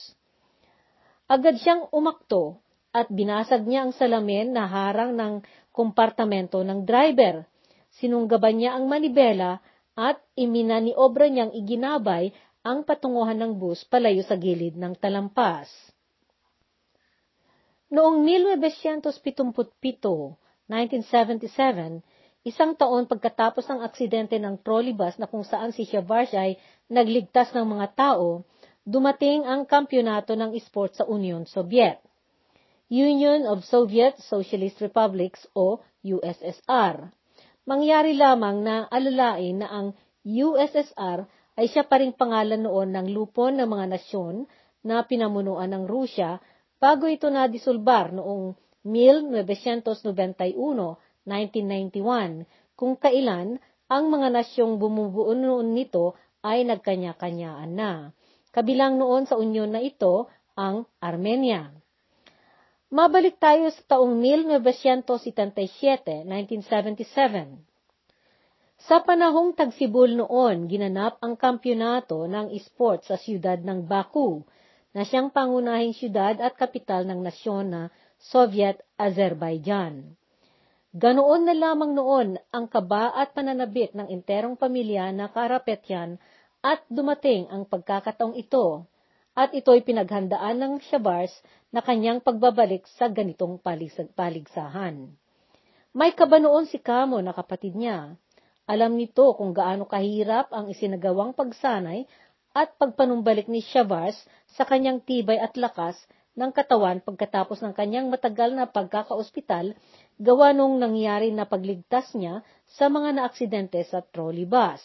Agad 1.28 1.60
siyang 1.60 1.90
umakto 1.92 2.56
at 2.96 3.12
binasag 3.12 3.68
niya 3.68 3.84
ang 3.84 3.92
salamin 3.92 4.56
na 4.56 4.64
harang 4.64 5.12
ng 5.12 5.44
kompartamento 5.74 6.64
ng 6.64 6.88
driver. 6.88 7.44
Sinunggaban 8.00 8.62
niya 8.62 8.78
ang 8.78 8.88
manibela 8.88 9.60
at 9.92 10.22
imina 10.38 10.80
ni 10.80 10.96
obra 10.96 11.28
niyang 11.28 11.52
iginabay 11.52 12.32
ang 12.66 12.82
patunguhan 12.82 13.38
ng 13.38 13.52
bus 13.58 13.84
palayo 13.86 14.22
sa 14.24 14.38
gilid 14.38 14.74
ng 14.74 14.94
talampas. 14.98 15.70
Noong 17.96 18.28
1977, 18.28 19.56
1977, 20.68 22.04
isang 22.44 22.76
taon 22.76 23.08
pagkatapos 23.08 23.64
ng 23.72 23.80
aksidente 23.80 24.36
ng 24.36 24.60
trolleybus 24.60 25.16
na 25.16 25.24
kung 25.24 25.40
saan 25.48 25.72
si 25.72 25.88
Shavarsh 25.88 26.36
ay 26.36 26.60
nagligtas 26.92 27.56
ng 27.56 27.64
mga 27.64 27.96
tao, 27.96 28.44
dumating 28.84 29.48
ang 29.48 29.64
kampyonato 29.64 30.36
ng 30.36 30.52
sport 30.60 30.92
sa 30.92 31.08
Union 31.08 31.48
Soviet. 31.48 32.04
Union 32.92 33.48
of 33.48 33.64
Soviet 33.64 34.20
Socialist 34.20 34.76
Republics 34.84 35.48
o 35.56 35.80
USSR. 36.04 37.08
Mangyari 37.64 38.12
lamang 38.12 38.60
na 38.60 38.84
alalain 38.92 39.64
na 39.64 39.72
ang 39.72 39.96
USSR 40.20 41.24
ay 41.56 41.64
siya 41.72 41.88
pa 41.88 41.96
ring 41.96 42.12
pangalan 42.12 42.60
noon 42.60 42.92
ng 42.92 43.08
lupon 43.08 43.56
ng 43.56 43.64
mga 43.64 43.96
nasyon 43.96 44.44
na 44.84 45.00
pinamunuan 45.00 45.72
ng 45.72 45.88
Rusya 45.88 46.44
bago 46.76 47.08
ito 47.08 47.32
nadisulbar 47.32 48.12
noong 48.12 48.52
1991, 48.86 50.54
1991, 51.26 52.46
kung 52.78 52.94
kailan 52.94 53.58
ang 53.86 54.10
mga 54.10 54.30
nasyong 54.30 54.78
bumubuo 54.78 55.34
noon 55.34 55.74
nito 55.74 56.14
ay 56.42 56.64
nagkanya-kanyaan 56.66 57.74
na. 57.74 58.12
Kabilang 58.54 58.98
noon 58.98 59.26
sa 59.26 59.36
unyon 59.36 59.70
na 59.74 59.80
ito 59.82 60.28
ang 60.54 60.86
Armenia. 61.02 61.70
Mabalik 62.86 63.42
tayo 63.42 63.66
sa 63.74 63.98
taong 63.98 64.22
1977, 64.22 66.22
1977. 66.24 67.58
Sa 68.86 69.02
panahong 69.02 69.58
tagsibol 69.58 70.14
noon, 70.14 70.70
ginanap 70.70 71.18
ang 71.18 71.34
kampyonato 71.34 72.30
ng 72.30 72.54
esports 72.54 73.10
sa 73.10 73.18
siyudad 73.18 73.58
ng 73.58 73.90
Baku, 73.90 74.46
na 74.96 75.04
siyang 75.04 75.28
pangunahing 75.28 75.92
siyudad 75.92 76.40
at 76.40 76.56
kapital 76.56 77.04
ng 77.04 77.20
nasyon 77.20 77.68
na 77.68 77.82
Soviet 78.16 78.80
Azerbaijan. 78.96 80.16
Ganoon 80.96 81.44
na 81.44 81.52
lamang 81.52 81.92
noon 81.92 82.40
ang 82.48 82.64
kaba 82.64 83.12
at 83.12 83.36
pananabik 83.36 83.92
ng 83.92 84.08
interong 84.08 84.56
pamilya 84.56 85.12
na 85.12 85.28
Karapetyan 85.28 86.16
at 86.64 86.80
dumating 86.88 87.44
ang 87.52 87.68
pagkakataong 87.68 88.40
ito 88.40 88.88
at 89.36 89.52
ito'y 89.52 89.84
pinaghandaan 89.84 90.56
ng 90.56 90.72
Shabars 90.88 91.44
na 91.68 91.84
kanyang 91.84 92.24
pagbabalik 92.24 92.88
sa 92.96 93.12
ganitong 93.12 93.60
paligsahan. 94.16 95.12
May 95.92 96.16
kaba 96.16 96.40
noon 96.40 96.64
si 96.64 96.80
Kamo 96.80 97.20
na 97.20 97.36
kapatid 97.36 97.76
niya. 97.76 98.16
Alam 98.64 98.96
nito 98.96 99.36
kung 99.36 99.52
gaano 99.52 99.84
kahirap 99.84 100.48
ang 100.56 100.72
isinagawang 100.72 101.36
pagsanay 101.36 102.08
at 102.56 102.72
pagpanumbalik 102.80 103.52
ni 103.52 103.60
Shavars 103.60 104.16
sa 104.56 104.64
kanyang 104.64 105.04
tibay 105.04 105.36
at 105.36 105.52
lakas 105.60 106.00
ng 106.32 106.48
katawan 106.56 107.04
pagkatapos 107.04 107.60
ng 107.60 107.76
kanyang 107.76 108.08
matagal 108.08 108.56
na 108.56 108.64
pagkakaospital 108.64 109.76
gawa 110.16 110.56
nung 110.56 110.80
nangyari 110.80 111.28
na 111.36 111.44
pagligtas 111.44 112.16
niya 112.16 112.40
sa 112.64 112.88
mga 112.88 113.20
naaksidente 113.20 113.76
sa 113.84 114.00
trolley 114.00 114.48
bus. 114.48 114.80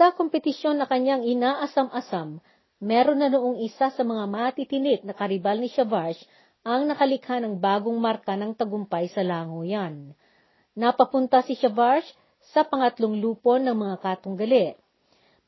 Sa 0.00 0.16
kompetisyon 0.16 0.80
na 0.80 0.88
kanyang 0.88 1.28
inaasam-asam, 1.28 2.40
meron 2.80 3.20
na 3.20 3.28
noong 3.28 3.60
isa 3.60 3.92
sa 3.92 4.02
mga 4.04 4.24
matitinit 4.24 5.00
na 5.04 5.12
karibal 5.12 5.60
ni 5.60 5.68
Shavars 5.68 6.16
ang 6.64 6.88
nakalikha 6.88 7.44
ng 7.44 7.60
bagong 7.60 7.96
marka 8.00 8.40
ng 8.40 8.56
tagumpay 8.56 9.12
sa 9.12 9.20
langoyan. 9.20 10.16
Napapunta 10.72 11.44
si 11.44 11.60
Shavars 11.60 12.08
sa 12.56 12.64
pangatlong 12.64 13.20
lupon 13.20 13.68
ng 13.68 13.76
mga 13.76 13.96
katunggali 14.00 14.76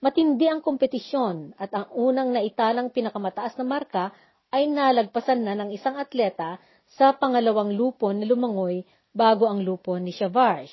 Matindi 0.01 0.49
ang 0.49 0.65
kompetisyon 0.65 1.53
at 1.61 1.77
ang 1.77 1.93
unang 1.93 2.33
naitalang 2.33 2.89
pinakamataas 2.89 3.61
na 3.61 3.69
marka 3.69 4.05
ay 4.49 4.65
nalagpasan 4.65 5.45
na 5.45 5.53
ng 5.53 5.77
isang 5.77 6.01
atleta 6.01 6.57
sa 6.97 7.13
pangalawang 7.13 7.77
lupon 7.77 8.17
na 8.17 8.25
lumangoy 8.25 8.81
bago 9.13 9.45
ang 9.45 9.61
lupon 9.61 10.09
ni 10.09 10.17
Shavarsh. 10.17 10.73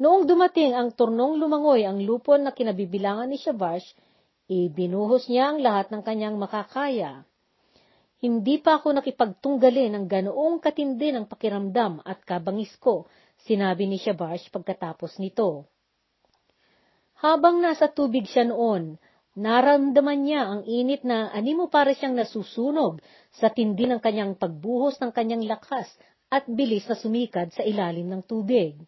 Noong 0.00 0.24
dumating 0.24 0.72
ang 0.72 0.96
turnong 0.96 1.36
lumangoy 1.36 1.84
ang 1.84 2.00
lupon 2.00 2.48
na 2.48 2.56
kinabibilangan 2.56 3.28
ni 3.28 3.36
Shavarsh, 3.36 3.92
ibinuhos 4.48 5.28
niya 5.28 5.52
ang 5.52 5.60
lahat 5.60 5.92
ng 5.92 6.00
kanyang 6.00 6.40
makakaya. 6.40 7.28
Hindi 8.24 8.56
pa 8.56 8.80
ako 8.80 9.04
nakipagtunggali 9.04 9.92
ng 9.92 10.08
ganoong 10.08 10.64
katindi 10.64 11.12
ng 11.12 11.28
pakiramdam 11.28 12.00
at 12.00 12.24
kabangis 12.24 12.72
ko, 12.80 13.04
sinabi 13.44 13.84
ni 13.84 14.00
Shavarsh 14.00 14.48
pagkatapos 14.48 15.20
nito. 15.20 15.68
Habang 17.20 17.62
nasa 17.62 17.86
tubig 17.86 18.26
siya 18.26 18.48
noon, 18.48 18.98
naramdaman 19.34 20.18
niya 20.26 20.42
ang 20.46 20.62
init 20.66 21.02
na 21.02 21.30
animo 21.30 21.70
para 21.70 21.94
siyang 21.94 22.14
nasusunog 22.14 23.02
sa 23.34 23.50
tindi 23.50 23.86
ng 23.86 23.98
kanyang 23.98 24.38
pagbuhos 24.38 24.98
ng 25.02 25.10
kanyang 25.14 25.46
lakas 25.46 25.90
at 26.30 26.46
bilis 26.50 26.86
na 26.90 26.98
sumikad 26.98 27.54
sa 27.54 27.62
ilalim 27.62 28.10
ng 28.10 28.22
tubig. 28.26 28.78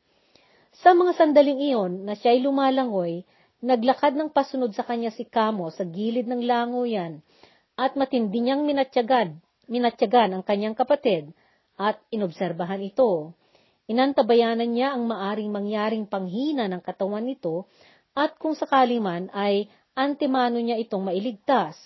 Sa 0.82 0.92
mga 0.92 1.16
sandaling 1.16 1.62
iyon 1.72 2.04
na 2.04 2.18
siya'y 2.18 2.42
lumalangoy, 2.42 3.22
naglakad 3.64 4.12
ng 4.18 4.28
pasunod 4.34 4.74
sa 4.76 4.84
kanya 4.84 5.08
si 5.14 5.24
Kamo 5.24 5.72
sa 5.72 5.86
gilid 5.86 6.28
ng 6.28 6.44
langoyan 6.44 7.24
at 7.78 7.96
matindi 7.96 8.44
niyang 8.44 8.66
minatyagad, 8.66 9.32
minatyagan 9.70 10.36
ang 10.36 10.42
kanyang 10.44 10.76
kapatid 10.76 11.32
at 11.76 12.00
inobserbahan 12.12 12.80
ito. 12.84 13.32
Inantabayanan 13.86 14.66
niya 14.66 14.98
ang 14.98 15.06
maaring 15.06 15.50
mangyaring 15.52 16.04
panghina 16.10 16.66
ng 16.66 16.82
katawan 16.82 17.22
nito 17.22 17.70
at 18.16 18.40
kung 18.40 18.56
sakali 18.56 18.96
man 18.96 19.28
ay 19.36 19.68
antimano 19.92 20.56
niya 20.56 20.80
itong 20.80 21.04
mailigtas. 21.04 21.76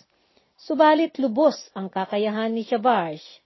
Subalit 0.55 1.19
lubos 1.19 1.59
ang 1.75 1.91
kakayahan 1.91 2.55
ni 2.55 2.63
Shavarsh. 2.63 3.43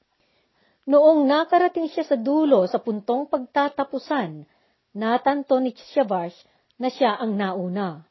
Noong 0.85 1.25
nakarating 1.25 1.89
siya 1.89 2.05
sa 2.05 2.21
dulo 2.21 2.69
sa 2.69 2.77
puntong 2.77 3.25
pagtatapusan, 3.33 4.45
natanto 4.93 5.57
ni 5.57 5.73
Shavarsh 5.73 6.37
na 6.77 6.93
siya 6.93 7.17
ang 7.17 7.41
nauna. 7.41 8.05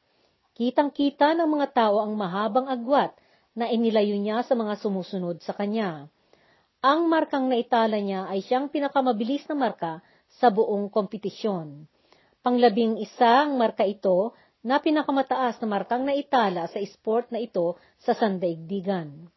Kitang-kita 0.58 1.38
ng 1.38 1.50
mga 1.50 1.68
tao 1.70 2.02
ang 2.02 2.18
mahabang 2.18 2.66
agwat 2.66 3.14
na 3.54 3.70
inilayo 3.70 4.18
niya 4.18 4.42
sa 4.42 4.58
mga 4.58 4.82
sumusunod 4.82 5.38
sa 5.46 5.54
kanya. 5.54 6.10
Ang 6.82 7.06
markang 7.08 7.46
naitala 7.46 8.02
niya 8.02 8.26
ay 8.26 8.42
siyang 8.42 8.74
pinakamabilis 8.74 9.46
na 9.46 9.56
marka 9.56 10.02
sa 10.42 10.50
buong 10.50 10.90
kompetisyon. 10.90 11.86
Panglabing 12.42 12.98
isang 13.00 13.56
marka 13.56 13.86
ito 13.86 14.34
na 14.64 14.80
pinakamataas 14.80 15.60
na 15.60 15.68
markang 15.68 16.08
naitala 16.08 16.72
sa 16.72 16.80
sport 16.80 17.30
na 17.30 17.44
ito 17.44 17.76
sa 18.00 18.16
sandaigdigan. 18.16 19.28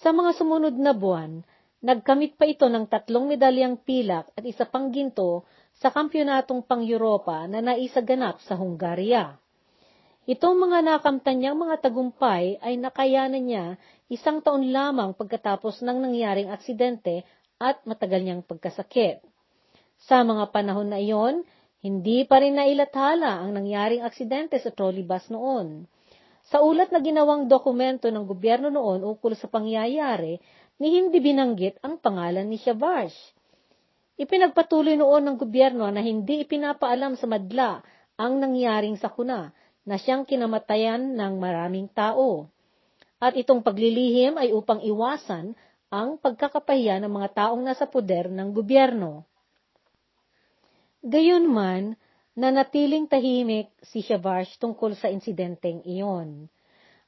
Sa 0.00 0.10
mga 0.16 0.32
sumunod 0.34 0.74
na 0.76 0.96
buwan, 0.96 1.44
Nagkamit 1.86 2.34
pa 2.40 2.48
ito 2.50 2.66
ng 2.66 2.88
tatlong 2.88 3.30
medalyang 3.30 3.76
pilak 3.76 4.32
at 4.32 4.42
isa 4.42 4.64
pang 4.64 4.88
ginto 4.88 5.44
sa 5.76 5.92
kampyonatong 5.92 6.64
pang-Europa 6.64 7.44
na 7.46 7.60
naisaganap 7.60 8.40
sa 8.42 8.56
Hungaria. 8.56 9.36
Itong 10.26 10.58
mga 10.58 10.82
nakamtan 10.82 11.38
niyang 11.38 11.54
mga 11.54 11.86
tagumpay 11.86 12.58
ay 12.58 12.80
nakayanan 12.80 13.44
niya 13.44 13.66
isang 14.10 14.42
taon 14.42 14.72
lamang 14.74 15.14
pagkatapos 15.14 15.84
ng 15.84 16.10
nangyaring 16.10 16.50
aksidente 16.50 17.22
at 17.60 17.78
matagal 17.86 18.24
niyang 18.24 18.42
pagkasakit. 18.42 19.20
Sa 20.10 20.26
mga 20.26 20.50
panahon 20.50 20.90
na 20.90 20.98
iyon, 20.98 21.46
hindi 21.84 22.24
pa 22.24 22.40
rin 22.40 22.56
nailathala 22.56 23.44
ang 23.44 23.56
nangyaring 23.56 24.02
aksidente 24.02 24.56
sa 24.56 24.72
trolley 24.72 25.04
bus 25.04 25.28
noon. 25.28 25.84
Sa 26.46 26.62
ulat 26.62 26.94
na 26.94 27.02
ginawang 27.02 27.50
dokumento 27.50 28.06
ng 28.06 28.24
gobyerno 28.24 28.70
noon 28.70 29.02
ukol 29.02 29.34
sa 29.34 29.50
pangyayari, 29.50 30.38
ni 30.76 30.88
hindi 30.94 31.18
binanggit 31.20 31.80
ang 31.80 31.98
pangalan 31.98 32.46
ni 32.46 32.60
Shavash. 32.60 33.16
Ipinagpatuloy 34.16 34.96
noon 34.96 35.28
ng 35.28 35.36
gobyerno 35.36 35.88
na 35.92 36.00
hindi 36.00 36.40
ipinapaalam 36.44 37.20
sa 37.20 37.28
madla 37.28 37.84
ang 38.16 38.40
nangyaring 38.40 38.96
sakuna 38.96 39.52
na 39.84 39.96
siyang 40.00 40.24
kinamatayan 40.24 41.14
ng 41.14 41.32
maraming 41.36 41.88
tao. 41.92 42.48
At 43.20 43.36
itong 43.36 43.60
paglilihim 43.60 44.40
ay 44.40 44.52
upang 44.52 44.80
iwasan 44.80 45.52
ang 45.92 46.16
pagkakapahiya 46.20 47.00
ng 47.04 47.12
mga 47.12 47.28
taong 47.36 47.62
nasa 47.62 47.86
poder 47.86 48.28
ng 48.32 48.52
gobyerno. 48.52 49.24
Gayunman, 51.06 51.94
nanatiling 52.34 53.06
tahimik 53.06 53.70
si 53.86 54.02
Shavash 54.02 54.58
tungkol 54.58 54.98
sa 54.98 55.06
insidenteng 55.06 55.78
iyon. 55.86 56.50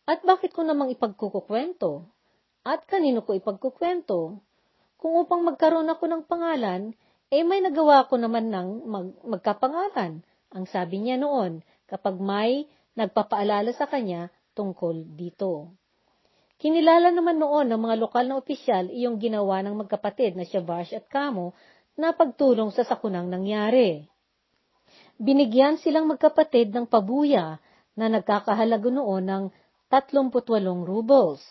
At 0.07 0.23
bakit 0.23 0.55
ko 0.55 0.63
namang 0.63 0.95
ipagkukukwento? 0.95 2.07
At 2.63 2.87
kanino 2.87 3.27
ko 3.27 3.35
ipagkukwento? 3.35 4.39
Kung 5.03 5.13
upang 5.19 5.43
magkaroon 5.43 5.91
ako 5.91 6.15
ng 6.15 6.23
pangalan, 6.31 6.95
eh 7.35 7.43
may 7.43 7.59
nagawa 7.59 8.07
ko 8.07 8.23
naman 8.23 8.55
ng 8.55 8.69
mag 8.87 9.09
magkapangalan, 9.27 10.23
ang 10.55 10.65
sabi 10.71 11.03
niya 11.03 11.19
noon 11.19 11.67
kapag 11.91 12.23
may 12.23 12.71
nagpapaalala 12.95 13.75
sa 13.75 13.91
kanya 13.91 14.31
tungkol 14.55 15.11
dito. 15.19 15.75
Kinilala 16.63 17.11
naman 17.11 17.43
noon 17.43 17.67
ng 17.67 17.81
mga 17.83 17.99
lokal 17.99 18.31
na 18.31 18.39
opisyal 18.39 18.95
iyong 18.95 19.19
ginawa 19.19 19.59
ng 19.67 19.75
magkapatid 19.75 20.39
na 20.39 20.47
Shavash 20.47 20.95
at 20.95 21.11
Kamo 21.11 21.55
na 21.99 22.15
pagtulong 22.15 22.71
sa 22.71 22.87
sakunang 22.87 23.27
nangyari 23.27 24.07
binigyan 25.19 25.83
silang 25.83 26.07
magkapatid 26.07 26.71
ng 26.71 26.87
pabuya 26.87 27.59
na 27.99 28.07
nagkakahalaga 28.07 28.89
noon 28.89 29.27
ng 29.27 29.45
38 29.91 30.31
rubles. 30.87 31.43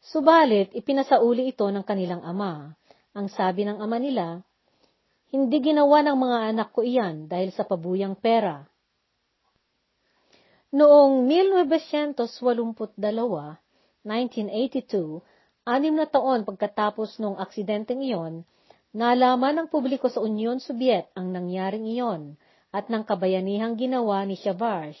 Subalit, 0.00 0.72
ipinasauli 0.72 1.52
ito 1.52 1.68
ng 1.68 1.84
kanilang 1.84 2.24
ama. 2.24 2.72
Ang 3.12 3.28
sabi 3.28 3.68
ng 3.68 3.76
ama 3.76 4.00
nila, 4.00 4.40
hindi 5.28 5.60
ginawa 5.60 6.00
ng 6.00 6.16
mga 6.16 6.38
anak 6.56 6.72
ko 6.72 6.80
iyan 6.80 7.28
dahil 7.28 7.52
sa 7.52 7.68
pabuyang 7.68 8.16
pera. 8.16 8.64
Noong 10.72 11.28
1982, 11.28 12.96
1982, 12.96 13.60
anim 15.68 15.92
na 15.92 16.08
taon 16.08 16.48
pagkatapos 16.48 17.20
ng 17.20 17.36
aksidenteng 17.36 18.00
iyon, 18.00 18.48
nalaman 18.96 19.64
ng 19.64 19.68
publiko 19.68 20.08
sa 20.08 20.24
Union 20.24 20.56
Soviet 20.60 21.12
ang 21.12 21.32
nangyaring 21.32 21.84
iyon 21.88 22.36
at 22.72 22.88
ng 22.92 23.04
kabayanihang 23.04 23.76
ginawa 23.76 24.24
ni 24.24 24.36
Shavash. 24.36 24.98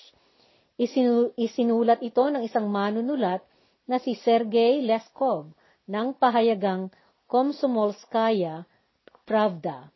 isinulat 1.36 2.00
ito 2.04 2.24
ng 2.28 2.44
isang 2.46 2.70
manunulat 2.70 3.42
na 3.88 3.98
si 3.98 4.14
Sergei 4.14 4.84
Leskov 4.84 5.50
ng 5.88 6.14
pahayagang 6.16 6.92
Komsomolskaya 7.28 8.64
Pravda. 9.28 9.92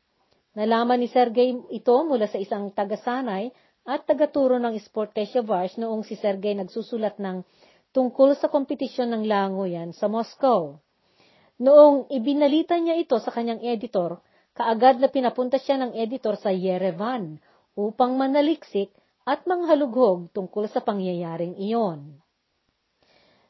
Nalaman 0.53 1.01
ni 1.01 1.09
Sergei 1.09 1.57
ito 1.73 1.97
mula 2.05 2.29
sa 2.29 2.37
isang 2.37 2.69
tagasanay 2.73 3.49
at 3.89 4.05
tagaturo 4.05 4.61
ng 4.61 4.77
sport 4.85 5.17
kay 5.17 5.25
Shavash 5.25 5.81
noong 5.81 6.05
si 6.05 6.13
Sergei 6.21 6.53
nagsusulat 6.53 7.17
ng 7.17 7.41
tungkol 7.97 8.37
sa 8.37 8.53
kompetisyon 8.53 9.13
ng 9.17 9.23
langoyan 9.25 9.97
sa 9.97 10.13
Moscow. 10.13 10.77
Noong 11.63 12.11
ibinalita 12.11 12.75
niya 12.75 12.99
ito 12.99 13.15
sa 13.23 13.31
kanyang 13.31 13.63
editor, 13.63 14.19
kaagad 14.59 14.99
na 14.99 15.07
pinapunta 15.07 15.63
siya 15.63 15.79
ng 15.79 15.95
editor 15.95 16.35
sa 16.35 16.51
Yerevan 16.51 17.39
upang 17.79 18.19
manaliksik 18.19 18.91
at 19.23 19.47
manghalughog 19.47 20.35
tungkol 20.35 20.67
sa 20.67 20.83
pangyayaring 20.83 21.55
iyon. 21.55 22.19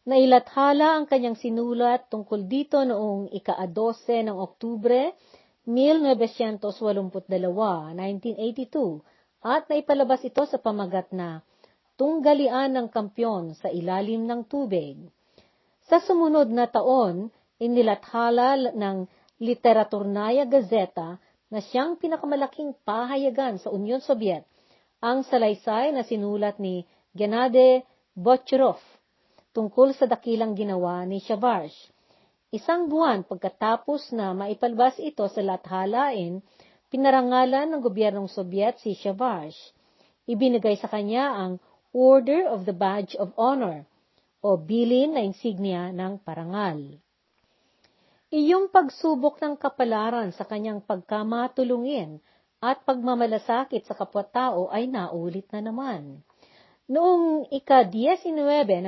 Nailathala 0.04 1.00
ang 1.00 1.08
kanyang 1.08 1.40
sinulat 1.40 2.12
tungkol 2.12 2.44
dito 2.44 2.84
noong 2.84 3.32
ika-12 3.32 4.28
ng 4.28 4.36
Oktubre 4.36 5.16
1982, 5.64 6.68
1982, 7.96 9.00
at 9.40 9.62
naipalabas 9.72 10.20
ito 10.26 10.44
sa 10.44 10.60
pamagat 10.60 11.08
na 11.16 11.40
Tunggalian 11.96 12.76
ng 12.76 12.88
Kampyon 12.92 13.56
sa 13.56 13.70
Ilalim 13.72 14.26
ng 14.28 14.42
Tubig. 14.44 15.00
Sa 15.86 16.02
sumunod 16.02 16.50
na 16.50 16.66
taon, 16.66 17.30
inilathala 17.62 18.74
ng 18.74 19.06
Literaturnaya 19.38 20.42
Gazeta 20.50 21.22
na 21.46 21.58
siyang 21.62 21.94
pinakamalaking 21.94 22.74
pahayagan 22.82 23.62
sa 23.62 23.70
Union 23.70 24.02
Soviet, 24.02 24.42
ang 24.98 25.22
salaysay 25.22 25.94
na 25.94 26.02
sinulat 26.02 26.58
ni 26.58 26.82
Gennady 27.14 27.86
Bochrov 28.18 28.82
tungkol 29.54 29.94
sa 29.94 30.08
dakilang 30.08 30.58
ginawa 30.58 31.04
ni 31.06 31.22
Shavash. 31.22 31.74
Isang 32.52 32.88
buwan 32.88 33.24
pagkatapos 33.24 34.12
na 34.12 34.32
maipalbas 34.36 35.00
ito 35.00 35.24
sa 35.28 35.40
lathalain, 35.40 36.40
pinarangalan 36.92 37.72
ng 37.72 37.80
gobyernong 37.80 38.28
Soviet 38.28 38.80
si 38.80 38.92
Shavash. 38.96 39.56
Ibinigay 40.28 40.76
sa 40.80 40.88
kanya 40.88 41.32
ang 41.36 41.60
Order 41.92 42.48
of 42.48 42.64
the 42.64 42.72
Badge 42.72 43.12
of 43.20 43.36
Honor 43.36 43.84
o 44.40 44.56
bilin 44.56 45.16
na 45.16 45.20
insignia 45.20 45.92
ng 45.92 46.20
parangal. 46.24 47.00
Iyong 48.32 48.72
pagsubok 48.72 49.44
ng 49.44 49.60
kapalaran 49.60 50.32
sa 50.32 50.48
kanyang 50.48 50.80
pagkamatulungin 50.80 52.16
at 52.64 52.80
pagmamalasakit 52.80 53.84
sa 53.84 53.92
kapwa-tao 53.92 54.72
ay 54.72 54.88
naulit 54.88 55.44
na 55.52 55.60
naman. 55.60 56.24
Noong 56.88 57.52
ika-19 57.52 58.32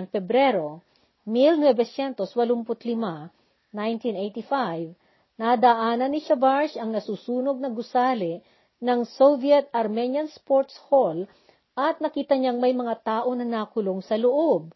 ng 0.00 0.08
Pebrero, 0.08 0.80
1985, 1.28 2.24
1985, 2.24 4.96
nadaanan 5.36 6.08
ni 6.08 6.24
Shabarsh 6.24 6.80
ang 6.80 6.96
nasusunog 6.96 7.60
na 7.60 7.68
gusali 7.68 8.40
ng 8.80 9.04
Soviet 9.04 9.68
Armenian 9.76 10.32
Sports 10.32 10.80
Hall 10.88 11.28
at 11.76 12.00
nakita 12.00 12.32
niyang 12.32 12.64
may 12.64 12.72
mga 12.72 12.96
tao 13.04 13.28
na 13.36 13.44
nakulong 13.44 14.00
sa 14.00 14.16
loob. 14.16 14.72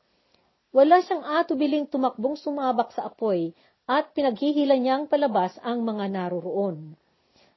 Wala 0.77 1.01
siyang 1.01 1.25
atubiling 1.25 1.89
tumakbong 1.89 2.37
sumabak 2.37 2.93
sa 2.93 3.09
apoy 3.09 3.57
at 3.89 4.13
pinaghihila 4.13 4.77
niyang 4.77 5.09
palabas 5.09 5.57
ang 5.65 5.81
mga 5.81 6.13
naroroon. 6.13 6.93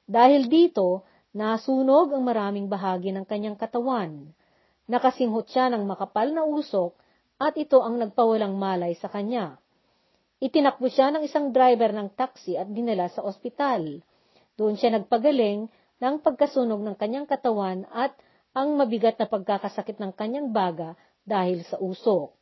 Dahil 0.08 0.48
dito, 0.48 1.04
nasunog 1.36 2.16
ang 2.16 2.24
maraming 2.24 2.72
bahagi 2.72 3.12
ng 3.12 3.28
kanyang 3.28 3.60
katawan. 3.60 4.32
Nakasinghot 4.88 5.52
siya 5.52 5.68
ng 5.68 5.84
makapal 5.84 6.32
na 6.32 6.48
usok 6.48 6.96
at 7.36 7.52
ito 7.60 7.84
ang 7.84 8.00
nagpawalang 8.00 8.56
malay 8.56 8.96
sa 8.96 9.12
kanya. 9.12 9.60
Itinakbo 10.42 10.88
siya 10.88 11.12
ng 11.14 11.22
isang 11.22 11.54
driver 11.54 11.92
ng 11.92 12.16
taxi 12.16 12.56
at 12.56 12.66
dinala 12.66 13.12
sa 13.12 13.22
ospital. 13.22 14.00
Doon 14.56 14.74
siya 14.74 14.90
nagpagaling 14.90 15.70
ng 16.02 16.14
pagkasunog 16.18 16.82
ng 16.82 16.96
kanyang 16.98 17.28
katawan 17.28 17.86
at 17.92 18.16
ang 18.56 18.74
mabigat 18.74 19.20
na 19.20 19.28
pagkakasakit 19.28 20.00
ng 20.00 20.12
kanyang 20.16 20.50
baga 20.50 20.98
dahil 21.22 21.62
sa 21.62 21.78
usok. 21.78 22.34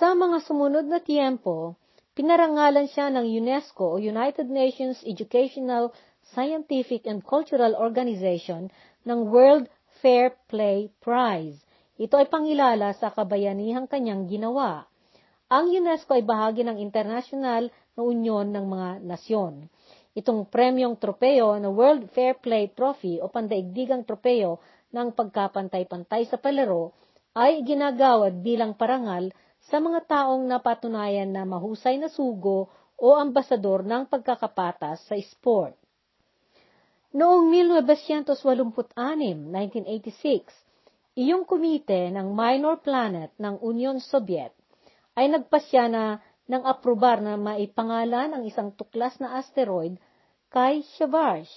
Sa 0.00 0.16
mga 0.16 0.40
sumunod 0.48 0.88
na 0.88 1.04
tiyempo, 1.04 1.76
Pinarangalan 2.12 2.92
siya 2.92 3.08
ng 3.08 3.24
UNESCO 3.24 3.96
o 3.96 4.00
United 4.00 4.44
Nations 4.52 5.00
Educational, 5.08 5.96
Scientific 6.36 7.08
and 7.08 7.24
Cultural 7.24 7.72
Organization 7.72 8.68
ng 9.08 9.32
World 9.32 9.64
Fair 10.04 10.36
Play 10.44 10.92
Prize. 11.00 11.56
Ito 11.96 12.20
ay 12.20 12.28
pangilala 12.28 12.92
sa 13.00 13.08
kabayanihang 13.16 13.88
kanyang 13.88 14.28
ginawa. 14.28 14.84
Ang 15.48 15.72
UNESCO 15.72 16.20
ay 16.20 16.20
bahagi 16.20 16.68
ng 16.68 16.76
international 16.84 17.72
na 17.96 18.00
unyon 18.04 18.52
ng 18.52 18.66
mga 18.68 18.88
nasyon. 19.08 19.72
Itong 20.12 20.44
premyong 20.52 21.00
tropeo 21.00 21.56
na 21.56 21.72
World 21.72 22.12
Fair 22.12 22.36
Play 22.36 22.68
Trophy 22.76 23.24
o 23.24 23.32
pandaigdigang 23.32 24.04
tropeo 24.04 24.60
ng 24.92 25.16
pagkapantay-pantay 25.16 26.28
sa 26.28 26.36
palaro 26.36 26.92
ay 27.32 27.64
ginagawad 27.64 28.44
bilang 28.44 28.76
parangal 28.76 29.32
sa 29.62 29.78
mga 29.78 30.04
taong 30.10 30.42
napatunayan 30.50 31.30
na 31.30 31.46
mahusay 31.46 31.94
na 31.98 32.10
sugo 32.10 32.66
o 32.98 33.14
ambasador 33.14 33.86
ng 33.86 34.10
pagkakapatas 34.10 35.06
sa 35.06 35.14
sport. 35.18 35.78
Noong 37.12 37.52
1986, 37.52 38.96
1986, 38.96 40.48
iyong 41.12 41.44
komite 41.44 42.08
ng 42.08 42.32
Minor 42.32 42.80
Planet 42.80 43.30
ng 43.36 43.60
Union 43.60 44.00
Soviet 44.00 44.56
ay 45.12 45.28
nagpasya 45.28 45.92
na 45.92 46.16
ng 46.48 46.62
aprobar 46.64 47.20
na 47.20 47.36
maipangalan 47.36 48.32
ang 48.32 48.42
isang 48.48 48.72
tuklas 48.72 49.20
na 49.20 49.36
asteroid 49.36 50.00
kay 50.48 50.80
Shavash. 50.96 51.52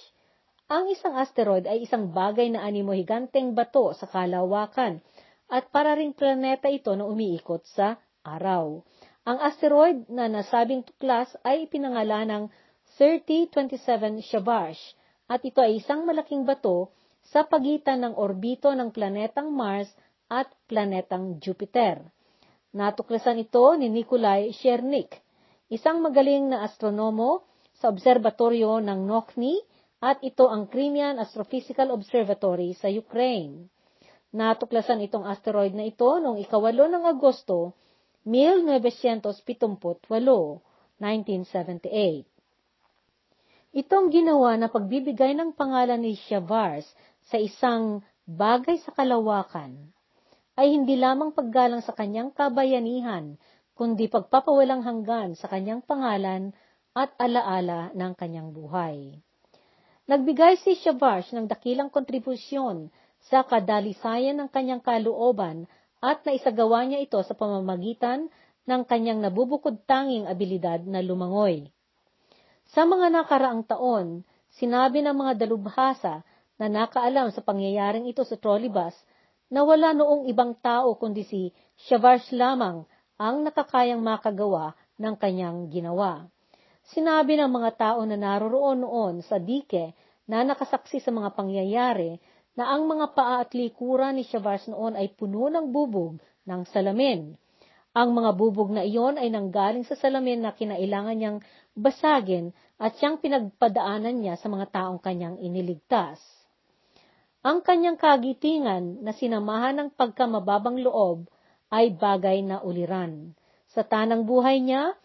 Ang 0.68 0.92
isang 0.92 1.16
asteroid 1.16 1.64
ay 1.64 1.88
isang 1.88 2.10
bagay 2.12 2.52
na 2.52 2.66
animo 2.66 2.92
higanteng 2.92 3.56
bato 3.56 3.96
sa 3.96 4.04
kalawakan 4.10 5.00
at 5.46 5.70
para 5.70 5.94
ring 5.94 6.10
planeta 6.10 6.66
ito 6.66 6.90
na 6.98 7.06
umiikot 7.06 7.62
sa 7.70 7.98
araw. 8.26 8.82
Ang 9.26 9.38
asteroid 9.42 10.06
na 10.10 10.30
nasabing 10.30 10.86
tuklas 10.86 11.30
ay 11.42 11.66
pinangalan 11.66 12.26
ng 12.30 12.44
3027 12.98 14.22
Shavash 14.22 14.94
at 15.26 15.42
ito 15.42 15.58
ay 15.58 15.82
isang 15.82 16.06
malaking 16.06 16.46
bato 16.46 16.94
sa 17.26 17.42
pagitan 17.42 18.06
ng 18.06 18.14
orbito 18.14 18.70
ng 18.70 18.94
planetang 18.94 19.50
Mars 19.50 19.90
at 20.30 20.46
planetang 20.70 21.42
Jupiter. 21.42 22.02
Natuklasan 22.70 23.42
ito 23.42 23.66
ni 23.74 23.90
Nikolai 23.90 24.54
Chernik, 24.54 25.18
isang 25.70 26.02
magaling 26.02 26.54
na 26.54 26.62
astronomo 26.62 27.46
sa 27.74 27.90
obserbatoryo 27.90 28.78
ng 28.82 29.06
Nokhny 29.06 29.58
at 29.98 30.22
ito 30.22 30.46
ang 30.46 30.70
Crimean 30.70 31.18
Astrophysical 31.18 31.90
Observatory 31.90 32.78
sa 32.78 32.86
Ukraine. 32.86 33.66
Natuklasan 34.36 35.00
itong 35.00 35.24
asteroid 35.24 35.72
na 35.72 35.88
ito 35.88 36.04
noong 36.04 36.36
ikawalo 36.44 36.92
ng 36.92 37.08
Agosto, 37.08 37.72
1978, 38.28 39.32
1978. 41.00 42.28
Itong 43.72 44.12
ginawa 44.12 44.60
na 44.60 44.68
pagbibigay 44.68 45.32
ng 45.32 45.56
pangalan 45.56 46.04
ni 46.04 46.20
Chavars 46.20 46.84
sa 47.24 47.40
isang 47.40 48.04
bagay 48.28 48.76
sa 48.84 48.92
kalawakan 48.92 49.88
ay 50.52 50.68
hindi 50.68 51.00
lamang 51.00 51.32
paggalang 51.32 51.80
sa 51.80 51.96
kanyang 51.96 52.28
kabayanihan, 52.28 53.40
kundi 53.72 54.04
pagpapawalang 54.04 54.84
hanggan 54.84 55.32
sa 55.32 55.48
kanyang 55.48 55.80
pangalan 55.80 56.52
at 56.92 57.08
alaala 57.16 57.88
ng 57.96 58.12
kanyang 58.12 58.52
buhay. 58.52 59.16
Nagbigay 60.04 60.60
si 60.60 60.76
Shavash 60.76 61.32
ng 61.32 61.48
dakilang 61.48 61.88
kontribusyon 61.88 62.92
sa 63.26 63.42
kadalisayan 63.42 64.38
ng 64.38 64.48
kanyang 64.50 64.82
kalooban 64.82 65.66
at 65.98 66.22
naisagawa 66.22 66.86
niya 66.86 67.02
ito 67.02 67.18
sa 67.26 67.34
pamamagitan 67.34 68.30
ng 68.66 68.82
kanyang 68.86 69.22
nabubukod 69.22 69.82
tanging 69.86 70.26
abilidad 70.26 70.82
na 70.86 71.02
lumangoy. 71.02 71.70
Sa 72.70 72.82
mga 72.82 73.10
nakaraang 73.14 73.62
taon, 73.66 74.26
sinabi 74.58 75.02
ng 75.02 75.14
mga 75.14 75.46
dalubhasa 75.46 76.26
na 76.58 76.66
nakaalam 76.66 77.30
sa 77.30 77.42
pangyayaring 77.42 78.10
ito 78.10 78.26
sa 78.26 78.34
trolleybus 78.34 78.94
na 79.46 79.62
wala 79.62 79.94
noong 79.94 80.26
ibang 80.26 80.58
tao 80.58 80.98
kundi 80.98 81.22
si 81.22 81.54
Shavash 81.86 82.34
lamang 82.34 82.82
ang 83.16 83.46
nakakayang 83.46 84.02
makagawa 84.02 84.74
ng 84.98 85.14
kanyang 85.14 85.70
ginawa. 85.70 86.26
Sinabi 86.90 87.38
ng 87.38 87.50
mga 87.50 87.70
tao 87.78 88.00
na 88.06 88.14
naroroon 88.14 88.82
noon 88.82 89.14
sa 89.26 89.38
dike 89.38 89.94
na 90.26 90.42
nakasaksi 90.42 90.98
sa 90.98 91.14
mga 91.14 91.34
pangyayari 91.34 92.18
na 92.56 92.72
ang 92.72 92.88
mga 92.88 93.12
paa 93.12 93.44
at 93.44 93.52
likuran 93.52 94.16
ni 94.16 94.24
Shavash 94.24 94.66
noon 94.72 94.96
ay 94.96 95.12
puno 95.12 95.52
ng 95.52 95.68
bubog 95.68 96.16
ng 96.48 96.62
salamin. 96.72 97.36
Ang 97.96 98.08
mga 98.12 98.30
bubog 98.36 98.72
na 98.72 98.84
iyon 98.84 99.20
ay 99.20 99.28
nanggaling 99.28 99.84
sa 99.84 99.96
salamin 99.96 100.44
na 100.44 100.56
kinailangan 100.56 101.16
niyang 101.16 101.38
basagin 101.76 102.56
at 102.80 102.96
siyang 102.96 103.20
pinagpadaanan 103.20 104.20
niya 104.20 104.40
sa 104.40 104.48
mga 104.48 104.72
taong 104.72 105.00
kanyang 105.00 105.36
iniligtas. 105.40 106.20
Ang 107.44 107.62
kanyang 107.62 107.96
kagitingan 108.00 109.04
na 109.04 109.12
sinamahan 109.14 109.76
ng 109.76 109.88
pagkamababang 109.94 110.80
loob 110.80 111.28
ay 111.72 111.92
bagay 111.92 112.44
na 112.44 112.60
uliran. 112.60 113.32
Sa 113.72 113.84
tanang 113.84 114.24
buhay 114.24 114.60
niya, 114.60 114.96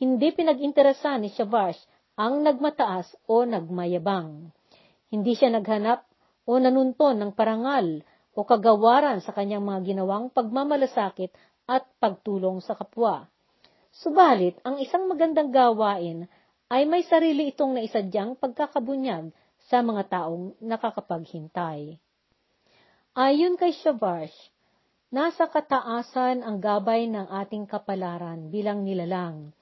hindi 0.00 0.32
pinag-interesan 0.32 1.26
ni 1.26 1.30
Shavash 1.34 1.78
ang 2.18 2.40
nagmataas 2.42 3.14
o 3.30 3.46
nagmayabang. 3.46 4.50
Hindi 5.12 5.32
siya 5.36 5.54
naghanap 5.54 6.09
o 6.50 6.58
nanunton 6.58 7.14
ng 7.22 7.30
parangal 7.30 8.02
o 8.34 8.42
kagawaran 8.42 9.22
sa 9.22 9.30
kanyang 9.30 9.62
mga 9.62 9.94
ginawang 9.94 10.26
pagmamalasakit 10.34 11.30
at 11.70 11.86
pagtulong 12.02 12.58
sa 12.58 12.74
kapwa. 12.74 13.30
Subalit, 13.94 14.58
ang 14.66 14.82
isang 14.82 15.06
magandang 15.06 15.54
gawain 15.54 16.26
ay 16.66 16.90
may 16.90 17.06
sarili 17.06 17.54
itong 17.54 17.78
naisadyang 17.78 18.34
pagkakabunyag 18.34 19.30
sa 19.70 19.78
mga 19.78 20.10
taong 20.10 20.58
nakakapaghintay. 20.58 21.94
Ayon 23.14 23.54
kay 23.54 23.70
Shavash, 23.70 24.34
nasa 25.14 25.46
kataasan 25.46 26.42
ang 26.42 26.58
gabay 26.58 27.06
ng 27.06 27.30
ating 27.46 27.70
kapalaran 27.70 28.50
bilang 28.50 28.82
nilalang. 28.82 29.54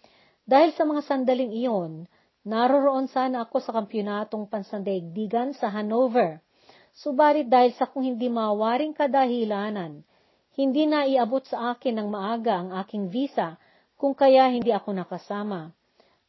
Dahil 0.48 0.72
sa 0.72 0.88
mga 0.88 1.04
sandaling 1.04 1.52
iyon, 1.52 2.08
naroroon 2.48 3.12
sana 3.12 3.44
ako 3.44 3.60
sa 3.60 3.76
kampyonatong 3.76 4.48
pansandaigdigan 4.48 5.52
sa 5.52 5.68
Hanover. 5.68 6.40
Subalit 6.98 7.46
dahil 7.46 7.70
sa 7.78 7.86
kung 7.86 8.02
hindi 8.02 8.26
mawaring 8.26 8.90
kadahilanan, 8.90 10.02
hindi 10.58 10.82
na 10.90 11.06
iabot 11.06 11.46
sa 11.46 11.70
akin 11.70 11.94
ng 11.94 12.08
maaga 12.10 12.58
ang 12.58 12.74
aking 12.82 13.06
visa 13.06 13.54
kung 13.94 14.18
kaya 14.18 14.50
hindi 14.50 14.74
ako 14.74 14.98
nakasama. 14.98 15.70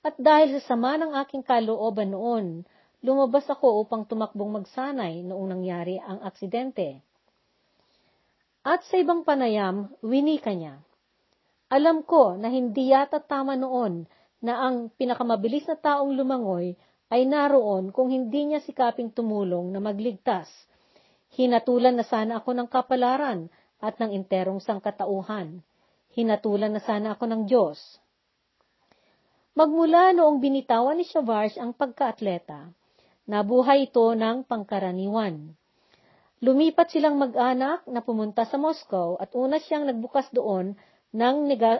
At 0.06 0.14
dahil 0.22 0.62
sa 0.62 0.78
sama 0.78 1.02
ng 1.02 1.18
aking 1.26 1.42
kalooban 1.42 2.14
noon, 2.14 2.70
lumabas 3.02 3.50
ako 3.50 3.82
upang 3.82 4.06
tumakbong 4.06 4.62
magsanay 4.62 5.26
noong 5.26 5.58
nangyari 5.58 5.98
ang 5.98 6.22
aksidente. 6.22 7.02
At 8.62 8.86
sa 8.86 9.02
ibang 9.02 9.26
panayam, 9.26 9.90
winika 10.06 10.54
niya. 10.54 10.78
Alam 11.74 12.06
ko 12.06 12.38
na 12.38 12.54
hindi 12.54 12.94
yata 12.94 13.18
tama 13.18 13.58
noon 13.58 14.06
na 14.38 14.70
ang 14.70 14.94
pinakamabilis 14.94 15.66
na 15.66 15.82
taong 15.82 16.14
lumangoy 16.14 16.78
ay 17.10 17.26
naroon 17.26 17.94
kung 17.94 18.14
hindi 18.14 18.50
niya 18.50 18.62
sikaping 18.62 19.14
tumulong 19.14 19.74
na 19.74 19.82
magligtas. 19.82 20.50
Hinatulan 21.34 21.98
na 21.98 22.06
sana 22.06 22.42
ako 22.42 22.58
ng 22.58 22.68
kapalaran 22.70 23.50
at 23.82 23.98
ng 24.02 24.14
interong 24.14 24.62
sangkatauhan. 24.62 25.62
Hinatulan 26.14 26.74
na 26.74 26.82
sana 26.82 27.14
ako 27.14 27.26
ng 27.30 27.42
Diyos. 27.46 27.78
Magmula 29.54 30.16
noong 30.16 30.42
binitawan 30.42 30.98
ni 30.98 31.06
Shavars 31.06 31.58
ang 31.60 31.76
pagkaatleta, 31.76 32.72
Nabuhay 33.30 33.86
ito 33.86 34.10
ng 34.18 34.42
pangkaraniwan. 34.42 35.54
Lumipat 36.42 36.90
silang 36.90 37.22
mag-anak 37.22 37.86
na 37.86 38.02
pumunta 38.02 38.42
sa 38.42 38.58
Moscow 38.58 39.22
at 39.22 39.38
una 39.38 39.62
siyang 39.62 39.86
nagbukas 39.86 40.34
doon 40.34 40.74
ng 41.14 41.36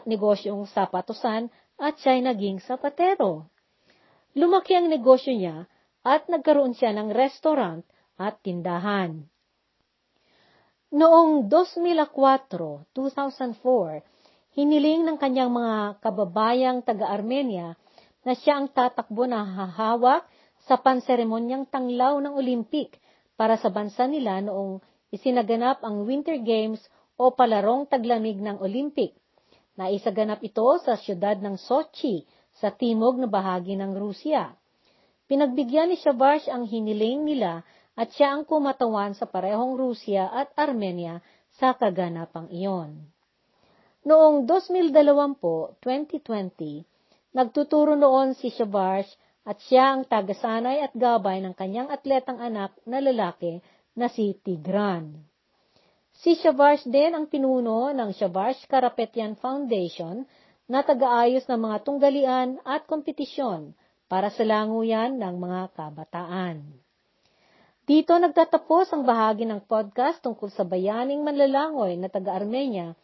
negosyong 0.06 0.70
sapatusan 0.70 1.50
at 1.74 1.98
siya'y 1.98 2.22
naging 2.22 2.62
sapatero. 2.62 3.49
Lumaki 4.38 4.78
ang 4.78 4.86
negosyo 4.86 5.34
niya 5.34 5.66
at 6.06 6.30
nagkaroon 6.30 6.70
siya 6.72 6.94
ng 6.94 7.10
restaurant 7.10 7.82
at 8.14 8.38
tindahan. 8.46 9.26
Noong 10.94 11.50
2004, 11.50 12.94
2004, 12.94 14.54
hiniling 14.54 15.06
ng 15.06 15.16
kanyang 15.18 15.50
mga 15.50 16.02
kababayang 16.02 16.78
taga-Armenia 16.82 17.78
na 18.26 18.32
siya 18.34 18.58
ang 18.58 18.70
tatakbo 18.70 19.26
na 19.26 19.42
hahawak 19.42 20.26
sa 20.66 20.78
panseremonyang 20.78 21.66
tanglaw 21.70 22.18
ng 22.22 22.34
Olympic 22.34 22.98
para 23.34 23.58
sa 23.58 23.70
bansa 23.72 24.06
nila 24.06 24.42
noong 24.42 24.82
isinaganap 25.10 25.82
ang 25.82 26.06
Winter 26.06 26.38
Games 26.38 26.78
o 27.18 27.34
palarong 27.34 27.88
taglamig 27.90 28.38
ng 28.38 28.62
Olympic. 28.62 29.16
Naisaganap 29.74 30.38
ito 30.44 30.66
sa 30.82 30.94
siyudad 30.94 31.38
ng 31.40 31.56
Sochi 31.56 32.26
sa 32.60 32.68
timog 32.70 33.16
na 33.16 33.26
bahagi 33.26 33.74
ng 33.74 33.96
Rusya. 33.96 34.52
Pinagbigyan 35.26 35.90
ni 35.90 35.96
Shabash 35.96 36.46
ang 36.46 36.68
hiniling 36.68 37.24
nila 37.24 37.64
at 37.96 38.12
siya 38.12 38.36
ang 38.36 38.44
kumatawan 38.44 39.16
sa 39.16 39.24
parehong 39.24 39.80
Rusya 39.80 40.28
at 40.28 40.52
Armenia 40.54 41.24
sa 41.56 41.72
kaganapang 41.72 42.52
iyon. 42.52 43.08
Noong 44.04 44.44
2020, 44.48 44.92
2020, 45.80 47.36
nagtuturo 47.36 47.96
noon 47.96 48.36
si 48.36 48.52
Shabash 48.52 49.10
at 49.44 49.58
siya 49.66 49.96
ang 49.96 50.04
tagasanay 50.04 50.84
at 50.84 50.92
gabay 50.92 51.40
ng 51.40 51.56
kanyang 51.56 51.88
atletang 51.88 52.38
anak 52.38 52.76
na 52.84 53.00
lalaki 53.00 53.64
na 53.96 54.12
si 54.12 54.36
Tigran. 54.36 55.26
Si 56.20 56.36
Shavash 56.36 56.84
din 56.84 57.16
ang 57.16 57.32
pinuno 57.32 57.88
ng 57.96 58.12
Shavash 58.12 58.60
Karapetyan 58.68 59.40
Foundation 59.40 60.28
na 60.70 60.86
tagaayos 60.86 61.50
ng 61.50 61.66
mga 61.66 61.82
tunggalian 61.82 62.62
at 62.62 62.86
kompetisyon 62.86 63.74
para 64.06 64.30
sa 64.30 64.46
languyan 64.46 65.18
ng 65.18 65.34
mga 65.34 65.74
kabataan. 65.74 66.62
Dito 67.90 68.14
nagtatapos 68.14 68.94
ang 68.94 69.02
bahagi 69.02 69.50
ng 69.50 69.66
podcast 69.66 70.22
tungkol 70.22 70.46
sa 70.54 70.62
bayaning 70.62 71.26
manlalangoy 71.26 71.98
na 71.98 72.06
taga-Armenia 72.06 72.94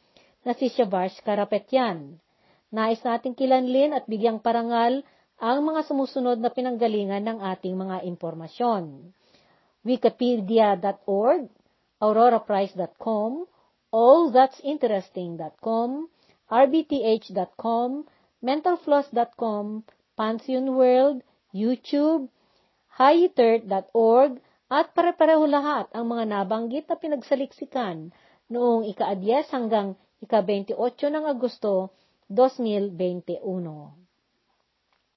na 0.46 0.54
si 0.54 0.70
Shavash 0.70 1.18
Karapetyan. 1.26 2.22
Nais 2.70 3.02
nating 3.02 3.34
kilanlin 3.34 3.98
at 3.98 4.06
bigyang 4.06 4.38
parangal 4.38 5.02
ang 5.42 5.66
mga 5.66 5.90
sumusunod 5.90 6.38
na 6.38 6.54
pinanggalingan 6.54 7.26
ng 7.26 7.42
ating 7.50 7.74
mga 7.74 8.06
impormasyon. 8.06 9.10
Wikipedia.org, 9.82 11.50
auroraprice.com, 11.98 13.30
allthat'sinteresting.com, 13.90 15.90
rbth.com, 16.46 18.06
mentalfloss.com, 18.38 19.64
Pantheon 20.14 20.66
World, 20.78 21.26
YouTube, 21.50 22.30
highethert.org, 22.94 24.38
at 24.66 24.90
pare-pareho 24.94 25.46
lahat 25.46 25.86
ang 25.94 26.10
mga 26.10 26.24
nabanggit 26.26 26.90
na 26.90 26.96
pinagsaliksikan 26.98 28.10
noong 28.50 28.86
ika-10 28.90 29.46
hanggang 29.50 29.88
ika-28 30.22 31.10
ng 31.10 31.24
Agosto 31.26 31.94
2021. 32.30 34.05